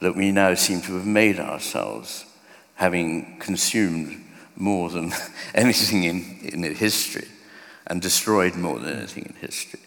[0.00, 2.24] that we now seem to have made ourselves,
[2.76, 4.18] having consumed
[4.56, 5.12] more than
[5.54, 7.28] anything in, in history
[7.86, 9.80] and destroyed more than anything in history.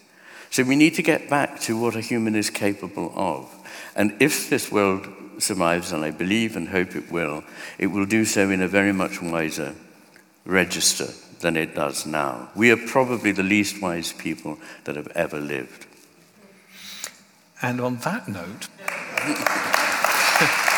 [0.50, 3.52] So we need to get back to what a human is capable of.
[3.96, 5.08] And if this world
[5.38, 7.42] survives, and I believe and hope it will,
[7.76, 9.74] it will do so in a very much wiser
[10.44, 11.08] register
[11.40, 12.50] than it does now.
[12.54, 15.86] We are probably the least wise people that have ever lived.
[17.62, 18.68] And on that note,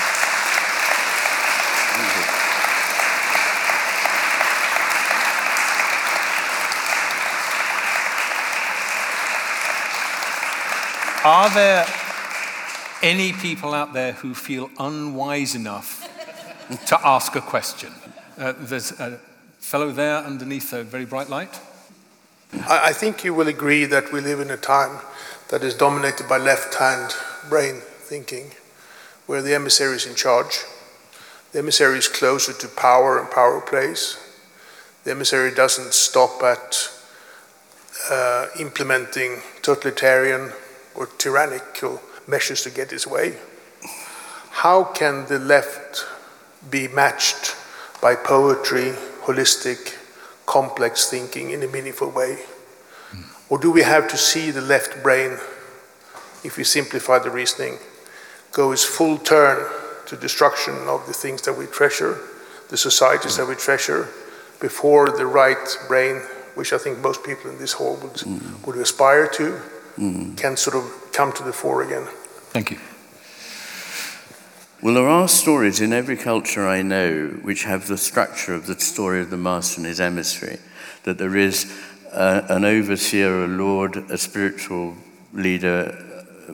[11.23, 11.87] Are there
[13.03, 16.09] any people out there who feel unwise enough
[16.87, 17.93] to ask a question?
[18.39, 19.21] Uh, there's a
[19.61, 21.61] fellow there underneath a very bright light?
[22.69, 24.99] I think you will agree that we live in a time
[25.51, 27.15] that is dominated by left hand
[27.49, 28.51] brain thinking,
[29.27, 30.65] where the emissary is in charge.
[31.53, 34.19] The emissary is closer to power and power plays.
[35.05, 36.91] The emissary doesn't stop at
[38.11, 40.53] uh, implementing totalitarian
[40.95, 43.37] or tyrannical measures to get its way.
[44.51, 46.05] How can the left
[46.69, 47.57] be matched
[48.03, 48.93] by poetry,
[49.33, 49.97] holistic,
[50.47, 52.39] complex thinking in a meaningful way?
[53.13, 53.25] Mm.
[53.49, 55.39] Or do we have to see the left brain,
[56.45, 57.79] if we simplify the reasoning,
[58.53, 59.71] go its full turn
[60.07, 62.19] to destruction of the things that we treasure,
[62.69, 63.37] the societies mm.
[63.39, 64.09] that we treasure,
[64.61, 66.17] before the right brain,
[66.55, 68.67] which I think most people in this hall would, mm.
[68.67, 69.61] would aspire to,
[70.37, 72.07] can sort of come to the fore again?
[72.53, 72.79] Thank you.
[74.83, 78.81] Well, there are stories in every culture I know which have the structure of the
[78.81, 80.57] story of the master and his emissary.
[81.03, 81.71] That there is
[82.11, 84.97] a, an overseer, a lord, a spiritual
[85.35, 86.03] leader,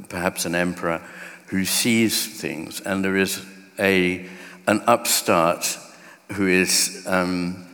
[0.08, 1.00] perhaps an emperor,
[1.46, 3.46] who sees things, and there is
[3.78, 4.26] a,
[4.66, 5.78] an upstart
[6.32, 7.64] who is, um,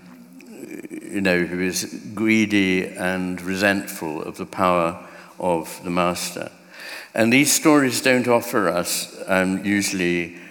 [0.51, 5.03] you know, who is greedy and resentful of the power
[5.41, 6.53] of the master.
[7.15, 10.42] And these stories don't offer us um, usually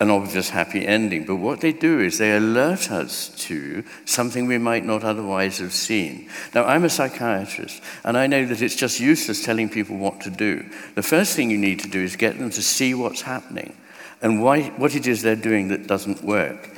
[0.00, 1.24] an obvious happy ending.
[1.24, 5.72] But what they do is they alert us to something we might not otherwise have
[5.72, 6.28] seen.
[6.54, 10.30] Now, I'm a psychiatrist, and I know that it's just useless telling people what to
[10.30, 10.68] do.
[10.94, 13.76] The first thing you need to do is get them to see what's happening
[14.20, 16.70] and why, what it is they're doing that doesn't work.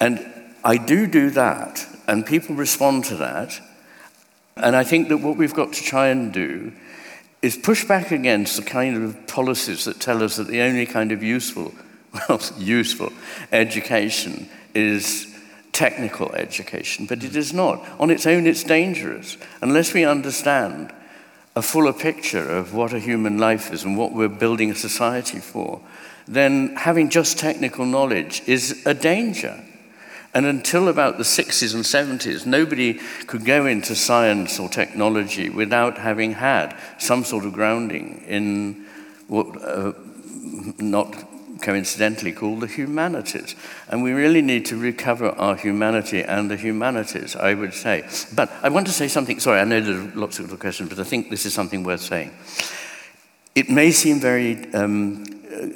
[0.00, 0.24] And
[0.64, 3.60] I do do that, and people respond to that.
[4.56, 6.72] And I think that what we've got to try and do
[7.42, 11.10] is push back against the kind of policies that tell us that the only kind
[11.10, 11.72] of useful
[12.12, 13.12] well, useful
[13.50, 15.28] education is
[15.72, 17.84] technical education, but it is not.
[17.98, 19.36] On its own, it's dangerous.
[19.60, 20.92] Unless we understand
[21.56, 25.38] a fuller picture of what a human life is and what we're building a society
[25.38, 25.80] for,
[26.26, 29.62] then having just technical knowledge is a danger.
[30.34, 32.94] And until about the 60s and 70s, nobody
[33.26, 38.86] could go into science or technology without having had some sort of grounding in
[39.28, 39.92] what, uh,
[40.78, 41.31] not
[41.62, 43.56] coincidentally called the humanities.
[43.88, 48.04] And we really need to recover our humanity and the humanities, I would say.
[48.34, 50.98] But I want to say something, sorry, I know there are lots of questions, but
[50.98, 52.32] I think this is something worth saying.
[53.54, 55.24] It may seem very um,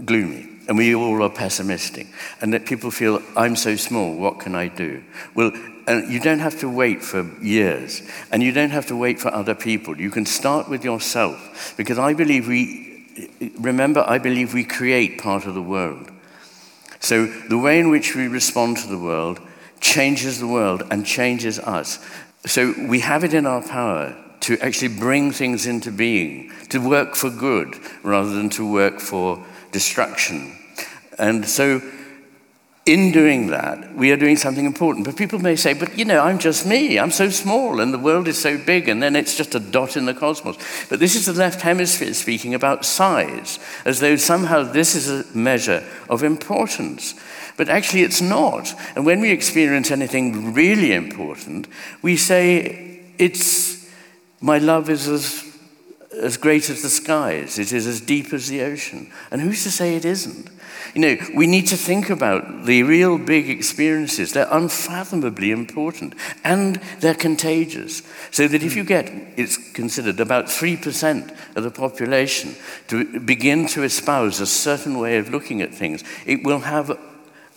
[0.05, 2.07] gloomy, and we all are pessimistic,
[2.41, 5.03] and that people feel, I'm so small, what can I do?
[5.35, 5.53] Well,
[5.87, 9.33] and you don't have to wait for years, and you don't have to wait for
[9.33, 10.01] other people.
[10.01, 12.86] You can start with yourself, because I believe we
[13.59, 16.11] remember, I believe we create part of the world.
[17.01, 19.41] So the way in which we respond to the world
[19.81, 22.05] changes the world and changes us.
[22.47, 27.15] So we have it in our power to actually bring things into being, to work
[27.15, 30.57] for good rather than to work for destruction.
[31.19, 31.81] And so
[32.87, 35.05] in doing that, we are doing something important.
[35.05, 36.99] But people may say, but you know, I'm just me.
[36.99, 39.97] I'm so small and the world is so big and then it's just a dot
[39.97, 40.57] in the cosmos.
[40.89, 45.37] But this is the left hemisphere speaking about size, as though somehow this is a
[45.37, 47.15] measure of importance.
[47.57, 48.73] But actually, it's not.
[48.95, 51.67] And when we experience anything really important,
[52.03, 53.91] we say, it's
[54.41, 55.43] my love is as
[56.13, 59.11] as great as the skies, it is as deep as the ocean.
[59.31, 60.49] And who's to say it isn't?
[60.95, 64.33] You know, we need to think about the real big experiences.
[64.33, 66.15] They're unfathomably important
[66.45, 68.03] and they're contagious.
[68.31, 72.55] So that if you get, it's considered about 3% of the population
[72.89, 76.99] to begin to espouse a certain way of looking at things, it will have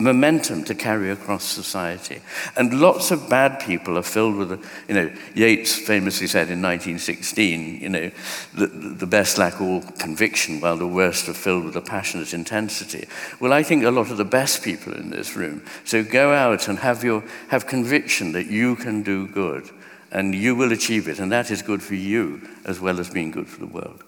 [0.02, 2.22] momentum to carry across society.
[2.56, 7.82] And lots of bad people are filled with, you know, Yeats famously said in 1916,
[7.82, 8.12] you know,
[8.54, 13.10] the, the best lack all conviction while the worst are filled with a passionate intensity.
[13.41, 15.66] Well, I think a lot of the best people in this room.
[15.84, 19.70] So go out and have, your, have conviction that you can do good
[20.14, 21.20] and you will achieve it.
[21.20, 24.06] And that is good for you as well as being good for the world.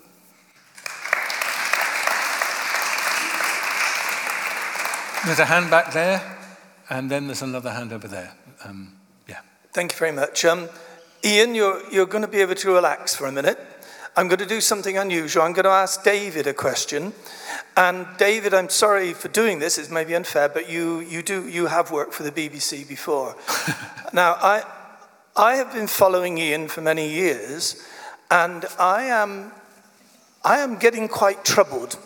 [5.24, 6.20] There's a hand back there,
[6.90, 8.34] and then there's another hand over there.
[8.66, 8.94] Um,
[9.30, 9.42] yeah.
[9.72, 10.44] Thank you very much.
[10.46, 10.68] Um,
[11.24, 13.60] Iain, you're, you're going to be able to relax for a minute.
[14.18, 15.44] I'm going to do something unusual.
[15.44, 17.14] I'm going to ask David a question.
[17.78, 19.78] And David, I'm sorry for doing this.
[19.78, 23.36] It's maybe unfair, but you, you, do, you have worked for the BBC before.
[24.14, 24.64] now, I,
[25.38, 27.88] I have been following Iain for many years,
[28.32, 29.52] and I am,
[30.44, 32.00] I am getting quite troubled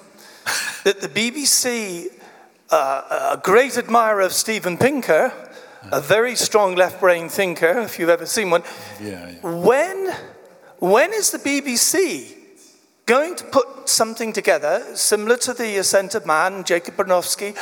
[0.84, 2.08] that the BBC
[2.70, 5.32] uh, a great admirer of Steven Pinker,
[5.92, 8.64] a very strong left brain thinker, if you've ever seen one.
[9.02, 9.40] Yeah, yeah.
[9.42, 10.14] When,
[10.80, 12.36] when is the BBC
[13.06, 17.56] going to put something together similar to the Ascent of Man, Jacob Bronowski,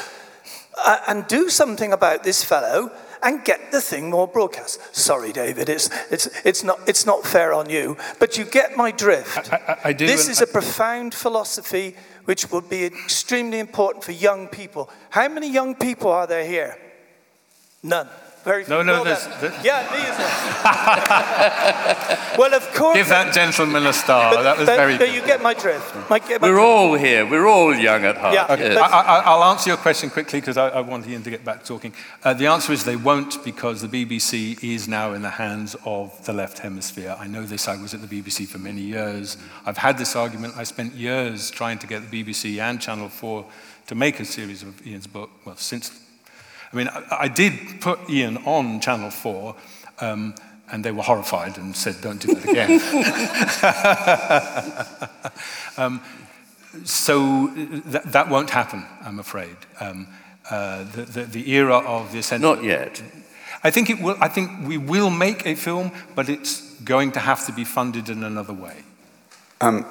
[0.85, 2.91] uh, and do something about this fellow
[3.21, 4.95] and get the thing more broadcast.
[4.95, 8.91] Sorry, David, it's, it's, it's, not, it's not fair on you, but you get my
[8.91, 9.51] drift.
[9.51, 11.95] I, I, I do, this is a profound philosophy
[12.25, 14.89] which will be extremely important for young people.
[15.09, 16.77] How many young people are there here?
[17.81, 18.07] None.
[18.43, 20.03] Very no, no, there's, there's, Yeah, these
[22.37, 22.97] well, of course.
[22.97, 24.35] Give that gentleman a star.
[24.35, 25.15] But, that was but, very but good.
[25.15, 25.95] you get my drift.
[26.09, 26.59] My, my We're drift.
[26.59, 27.25] all here.
[27.25, 28.33] We're all young at heart.
[28.33, 28.75] Yeah, okay.
[28.75, 31.93] I, will answer your question quickly because I, I, want Iain to get back talking.
[32.21, 36.25] Uh, the answer is they won't because the BBC is now in the hands of
[36.25, 37.15] the left hemisphere.
[37.17, 37.69] I know this.
[37.69, 39.37] I was at the BBC for many years.
[39.65, 40.55] I've had this argument.
[40.57, 43.45] I spent years trying to get the BBC and Channel 4
[43.87, 46.02] to make a series of Iain's book, well, since
[46.73, 49.55] I mean, I, I did put Iain on Channel 4,
[49.99, 50.33] um,
[50.71, 52.81] and they were horrified and said, don't do that again.
[55.77, 56.01] um,
[56.83, 57.47] so
[57.85, 59.55] that, that won't happen, I'm afraid.
[59.79, 60.07] Um,
[60.49, 62.41] uh, the, the, the, era of the ascent.
[62.41, 63.01] Not yet.
[63.63, 67.19] I think, it will, I think we will make a film, but it's going to
[67.19, 68.83] have to be funded in another way.
[69.61, 69.85] Um,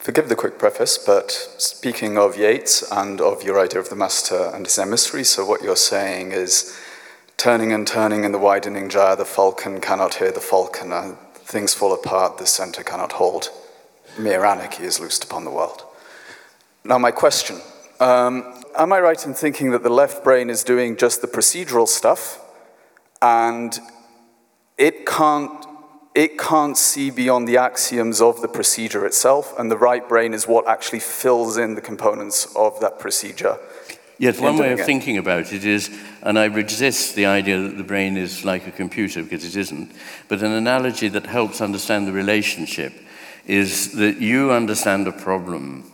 [0.00, 4.50] Forgive the quick preface, but speaking of Yeats and of your idea of the master
[4.54, 6.74] and his emissary, so what you're saying is
[7.36, 11.92] turning and turning in the widening gyre, the falcon cannot hear the falconer, things fall
[11.92, 13.50] apart, the center cannot hold.
[14.18, 15.84] Mere anarchy is loosed upon the world.
[16.82, 17.60] Now, my question
[18.00, 21.86] um, Am I right in thinking that the left brain is doing just the procedural
[21.86, 22.40] stuff
[23.20, 23.78] and
[24.78, 25.66] it can't
[26.14, 30.46] it can't see beyond the axioms of the procedure itself, and the right brain is
[30.46, 33.58] what actually fills in the components of that procedure.
[34.18, 34.86] Yes, one way of it.
[34.86, 35.88] thinking about it is,
[36.22, 39.92] and I resist the idea that the brain is like a computer because it isn't,
[40.28, 42.92] but an analogy that helps understand the relationship
[43.46, 45.90] is that you understand a problem.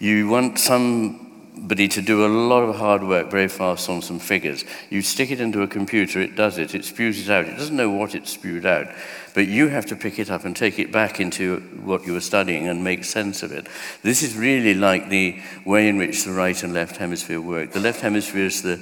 [0.00, 4.18] You want some somebody to do a lot of hard work very fast on some
[4.18, 4.64] figures.
[4.88, 7.46] You stick it into a computer, it does it, it spews it out.
[7.46, 8.88] It doesn't know what it spewed out,
[9.34, 12.20] but you have to pick it up and take it back into what you were
[12.20, 13.68] studying and make sense of it.
[14.02, 17.72] This is really like the way in which the right and left hemisphere work.
[17.72, 18.80] The left hemisphere is the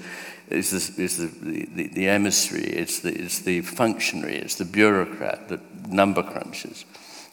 [0.48, 5.50] is the, is the, the, the emissary, it's the, it's the functionary, it's the bureaucrat
[5.50, 5.60] that
[5.90, 6.86] number crunches.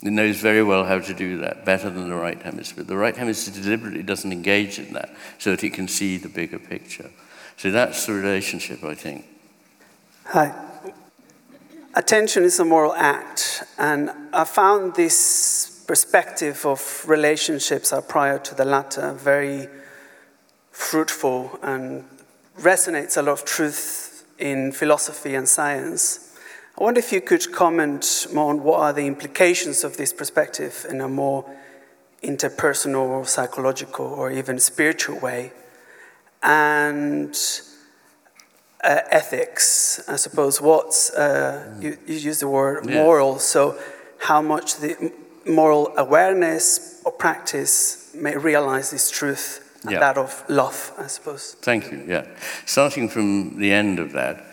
[0.05, 2.83] It knows very well how to do that, better than the right hemisphere.
[2.83, 6.59] The right hemisphere deliberately doesn't engage in that so that it can see the bigger
[6.59, 7.09] picture.
[7.57, 9.25] So that's the relationship, I think.
[10.25, 10.53] Hi.
[11.95, 18.53] Attention is a moral act, and I found this perspective of relationships are prior to
[18.53, 19.67] the latter very
[20.71, 22.03] fruitful and
[22.59, 26.24] resonates a lot of truth in philosophy and science.
[26.77, 30.85] I wonder if you could comment more on what are the implications of this perspective
[30.89, 31.45] in a more
[32.21, 35.53] interpersonal or psychological or even spiritual way.
[36.43, 37.33] And
[38.83, 40.61] uh, ethics, I suppose.
[40.61, 43.03] What's, uh, you, you use the word Yeah.
[43.03, 43.77] moral, so
[44.19, 45.11] how much the
[45.45, 49.99] moral awareness or practice may realize this truth and Yeah.
[49.99, 51.55] that of love, I suppose.
[51.61, 52.25] Thank you, yeah.
[52.65, 54.43] Starting from the end of that,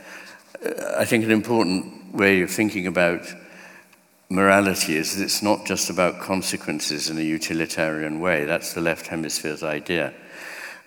[0.65, 3.27] uh, I think an important way of thinking about
[4.29, 8.45] morality is that it's not just about consequences in a utilitarian way.
[8.45, 10.13] That's the left hemisphere's idea.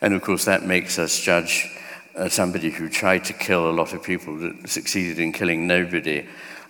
[0.01, 1.69] And of course, that makes us judge
[2.15, 6.27] uh, somebody who tried to kill a lot of people that succeeded in killing nobody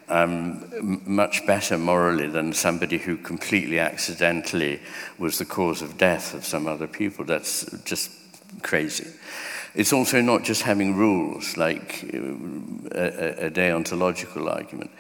[0.08, 4.80] um, much better morally than somebody who completely accidentally
[5.18, 7.26] was the cause of death of some other people.
[7.26, 8.12] That's just
[8.62, 9.08] crazy.
[9.76, 12.18] It's also not just having rules like uh,
[12.98, 14.92] a, a deontological argument.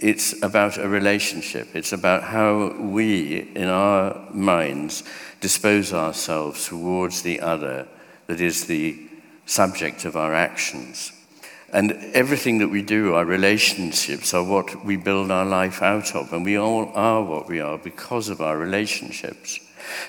[0.00, 1.74] It's about a relationship.
[1.74, 5.04] It's about how we, in our minds,
[5.40, 7.86] dispose ourselves towards the other
[8.26, 8.98] that is the
[9.46, 11.12] subject of our actions.
[11.72, 16.32] And everything that we do, our relationships, are what we build our life out of.
[16.32, 19.60] And we all are what we are because of our relationships.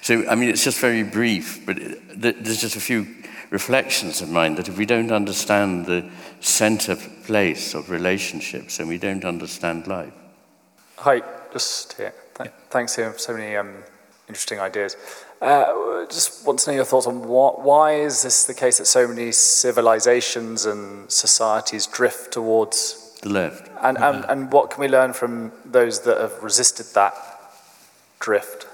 [0.02, 1.78] So, I mean, it's just very brief, but
[2.16, 3.06] there's just a few
[3.50, 6.06] reflections of mine that if we don't understand the
[6.40, 6.96] center
[7.26, 10.14] place of relationships, then we don't understand life.
[10.98, 11.22] Hi,
[11.54, 12.14] just here.
[12.38, 13.74] Th- Thanks, Iain, for so many um,
[14.28, 14.96] interesting ideas.
[15.42, 18.86] Uh, just want to know your thoughts on what, why is this the case that
[18.86, 23.70] so many civilizations and societies drift towards, The left.
[23.82, 27.14] and, and, and what can we learn from those that have resisted that
[28.20, 28.67] drift?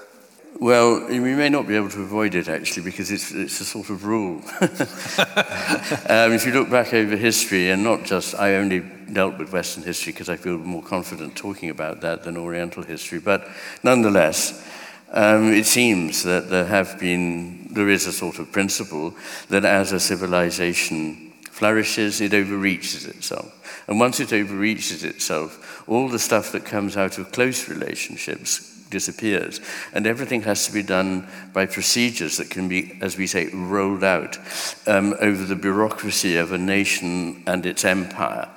[0.60, 3.90] Well, we may not be able to avoid it actually because it's, it's a sort
[3.90, 4.36] of rule.
[4.60, 8.80] um, if you look back over history, and not just, I only
[9.12, 13.18] dealt with Western history because I feel more confident talking about that than Oriental history,
[13.18, 13.48] but
[13.82, 14.64] nonetheless,
[15.10, 19.12] um, it seems that there have been, there is a sort of principle
[19.48, 23.84] that as a civilization flourishes, it overreaches itself.
[23.88, 29.60] And once it overreaches itself, all the stuff that comes out of close relationships disappears.
[29.92, 34.04] And everything has to be done by procedures that can be, as we say, rolled
[34.04, 34.38] out
[34.86, 38.48] um, over the bureaucracy of a nation and its empire.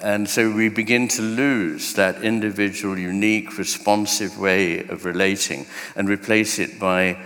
[0.00, 6.58] And so we begin to lose that individual, unique, responsive way of relating and replace
[6.58, 7.18] it by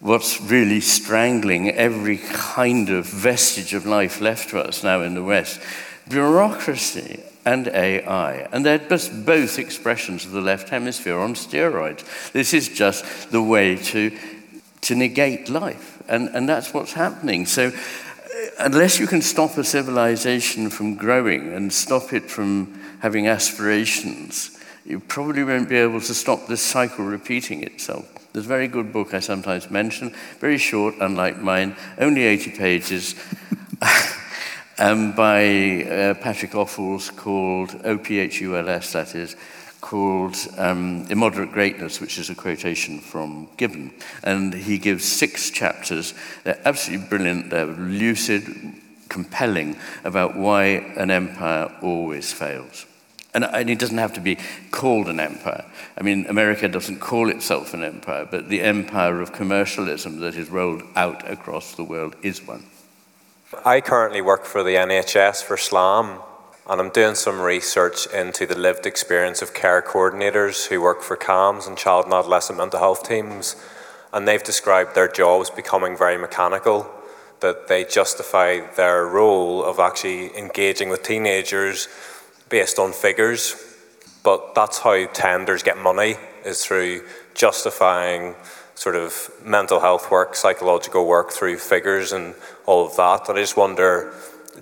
[0.00, 5.24] what's really strangling every kind of vestige of life left to us now in the
[5.24, 5.60] West
[6.08, 8.48] bureaucracy and AI.
[8.52, 12.32] And they're just both expressions of the left hemisphere on steroids.
[12.32, 14.14] This is just the way to,
[14.82, 16.02] to negate life.
[16.08, 17.46] And, and that's what's happening.
[17.46, 17.72] So, uh,
[18.58, 24.98] unless you can stop a civilization from growing and stop it from having aspirations, you
[25.00, 28.12] probably won't be able to stop this cycle repeating itself.
[28.32, 33.14] There's a very good book I sometimes mention, very short, unlike mine, only 80 pages,
[34.78, 39.36] um, by uh, Patrick Ophuls called, O-P-H-U-L-S that is,
[39.80, 43.92] called um, Immoderate Greatness, which is a quotation from Gibbon.
[44.22, 46.12] And he gives six chapters.
[46.44, 48.44] They're absolutely brilliant, they're lucid,
[49.08, 50.64] compelling about why
[50.96, 52.86] an empire always fails.
[53.32, 54.38] And, and it doesn't have to be
[54.70, 55.64] called an empire.
[55.96, 60.48] I mean, America doesn't call itself an empire, but the empire of commercialism that is
[60.48, 62.64] rolled out across the world is one.
[63.64, 66.20] I currently work for the NHS for SLAM,
[66.68, 71.16] and I'm doing some research into the lived experience of care coordinators who work for
[71.16, 73.56] CAMHS and child and adolescent mental health teams.
[74.12, 76.90] And they've described their jobs becoming very mechanical,
[77.40, 81.88] that they justify their role of actually engaging with teenagers
[82.48, 83.54] based on figures.
[84.24, 88.34] But that's how tenders get money, is through justifying
[88.76, 92.34] sort of mental health work, psychological work through figures and
[92.66, 93.28] all of that.
[93.28, 94.14] And I just wonder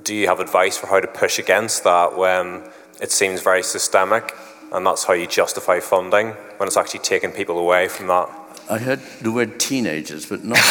[0.03, 2.63] do you have advice for how to push against that when
[3.01, 4.35] it seems very systemic
[4.73, 8.44] and that's how you justify funding when it's actually taking people away from that?
[8.71, 10.59] I heard the word teenagers, but not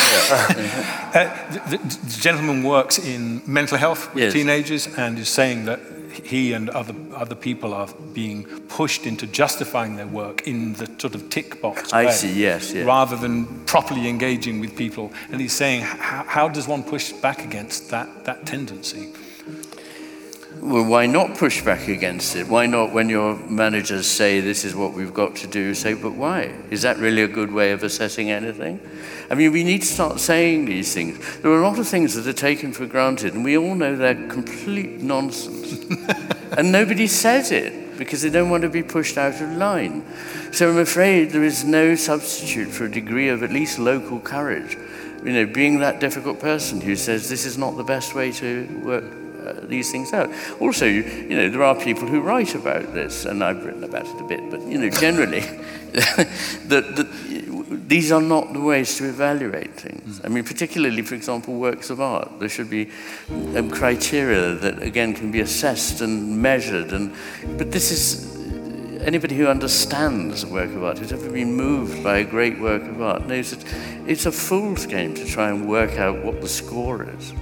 [1.13, 1.29] Uh,
[1.69, 4.33] the, the gentleman works in mental health with Yes.
[4.33, 5.79] teenagers and is saying that
[6.23, 11.15] he and other, other people are being pushed into justifying their work in the sort
[11.15, 12.85] of tick box I way, see, yes, yes.
[12.85, 15.11] rather than properly engaging with people.
[15.31, 19.09] And he's saying, how, how does one push back against that, that tendency?
[20.61, 22.47] Well, why not push back against it?
[22.47, 26.13] Why not, when your managers say this is what we've got to do, say, but
[26.13, 26.53] why?
[26.69, 28.79] Is that really a good way of assessing anything?
[29.29, 31.39] I mean, we need to start saying these things.
[31.39, 33.95] There are a lot of things that are taken for granted, and we all know
[33.95, 35.83] they're complete nonsense.
[36.57, 40.05] and nobody says it because they don't want to be pushed out of line.
[40.51, 44.77] So I'm afraid there is no substitute for a degree of at least local courage.
[45.23, 48.81] You know, being that difficult person who says this is not the best way to
[48.83, 50.29] work uh, these things out.
[50.59, 54.21] Also, you, know, there are people who write about this, and I've written about it
[54.21, 55.41] a bit, but, you know, generally,
[55.91, 57.07] that,
[57.87, 60.21] these are not the ways to evaluate things.
[60.23, 62.39] I mean, particularly, for example, works of art.
[62.39, 62.89] There should be
[63.29, 66.91] um, criteria that, again, can be assessed and measured.
[66.93, 67.13] And,
[67.57, 68.33] but this is,
[69.01, 72.83] anybody who understands a work of art, who's ever been moved by a great work
[72.83, 73.63] of art, knows that
[74.07, 77.33] it's a fool's game to try and work out what the score is.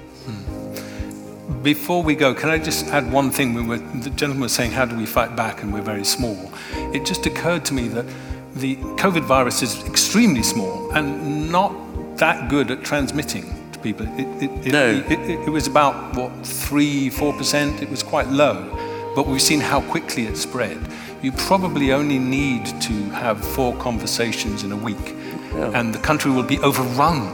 [1.64, 3.68] Before we go, can I just add one thing?
[3.68, 5.62] When the gentleman was saying, How do we fight back?
[5.62, 6.52] And we're very small.
[6.94, 8.06] It just occurred to me that
[8.56, 11.72] the COVID virus is extremely small and not
[12.18, 14.08] that good at transmitting to people.
[14.20, 15.04] It, it, it, No.
[15.08, 17.82] it, it, was about, what, 3 4%?
[17.82, 18.78] It was quite low.
[19.16, 20.78] But we've seen how quickly it spread.
[21.22, 25.16] You probably only need to have four conversations in a week,
[25.54, 27.26] and the country will be overrun.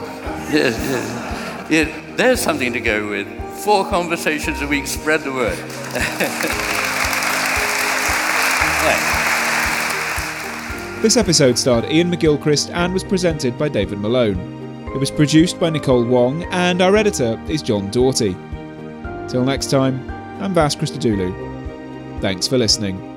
[0.51, 1.71] Yes, yes.
[1.71, 3.27] Yeah, there's something to go with.
[3.63, 5.57] Four conversations a week, spread the word.
[11.01, 14.87] This episode starred Iain McGilchrist and was presented by David Malone.
[14.95, 18.35] It was produced by Nicole Wong, and our editor is John Doughty.
[19.29, 20.09] Till next time,
[20.41, 22.19] I'm Vas Christodoulou.
[22.19, 23.16] Thanks for listening.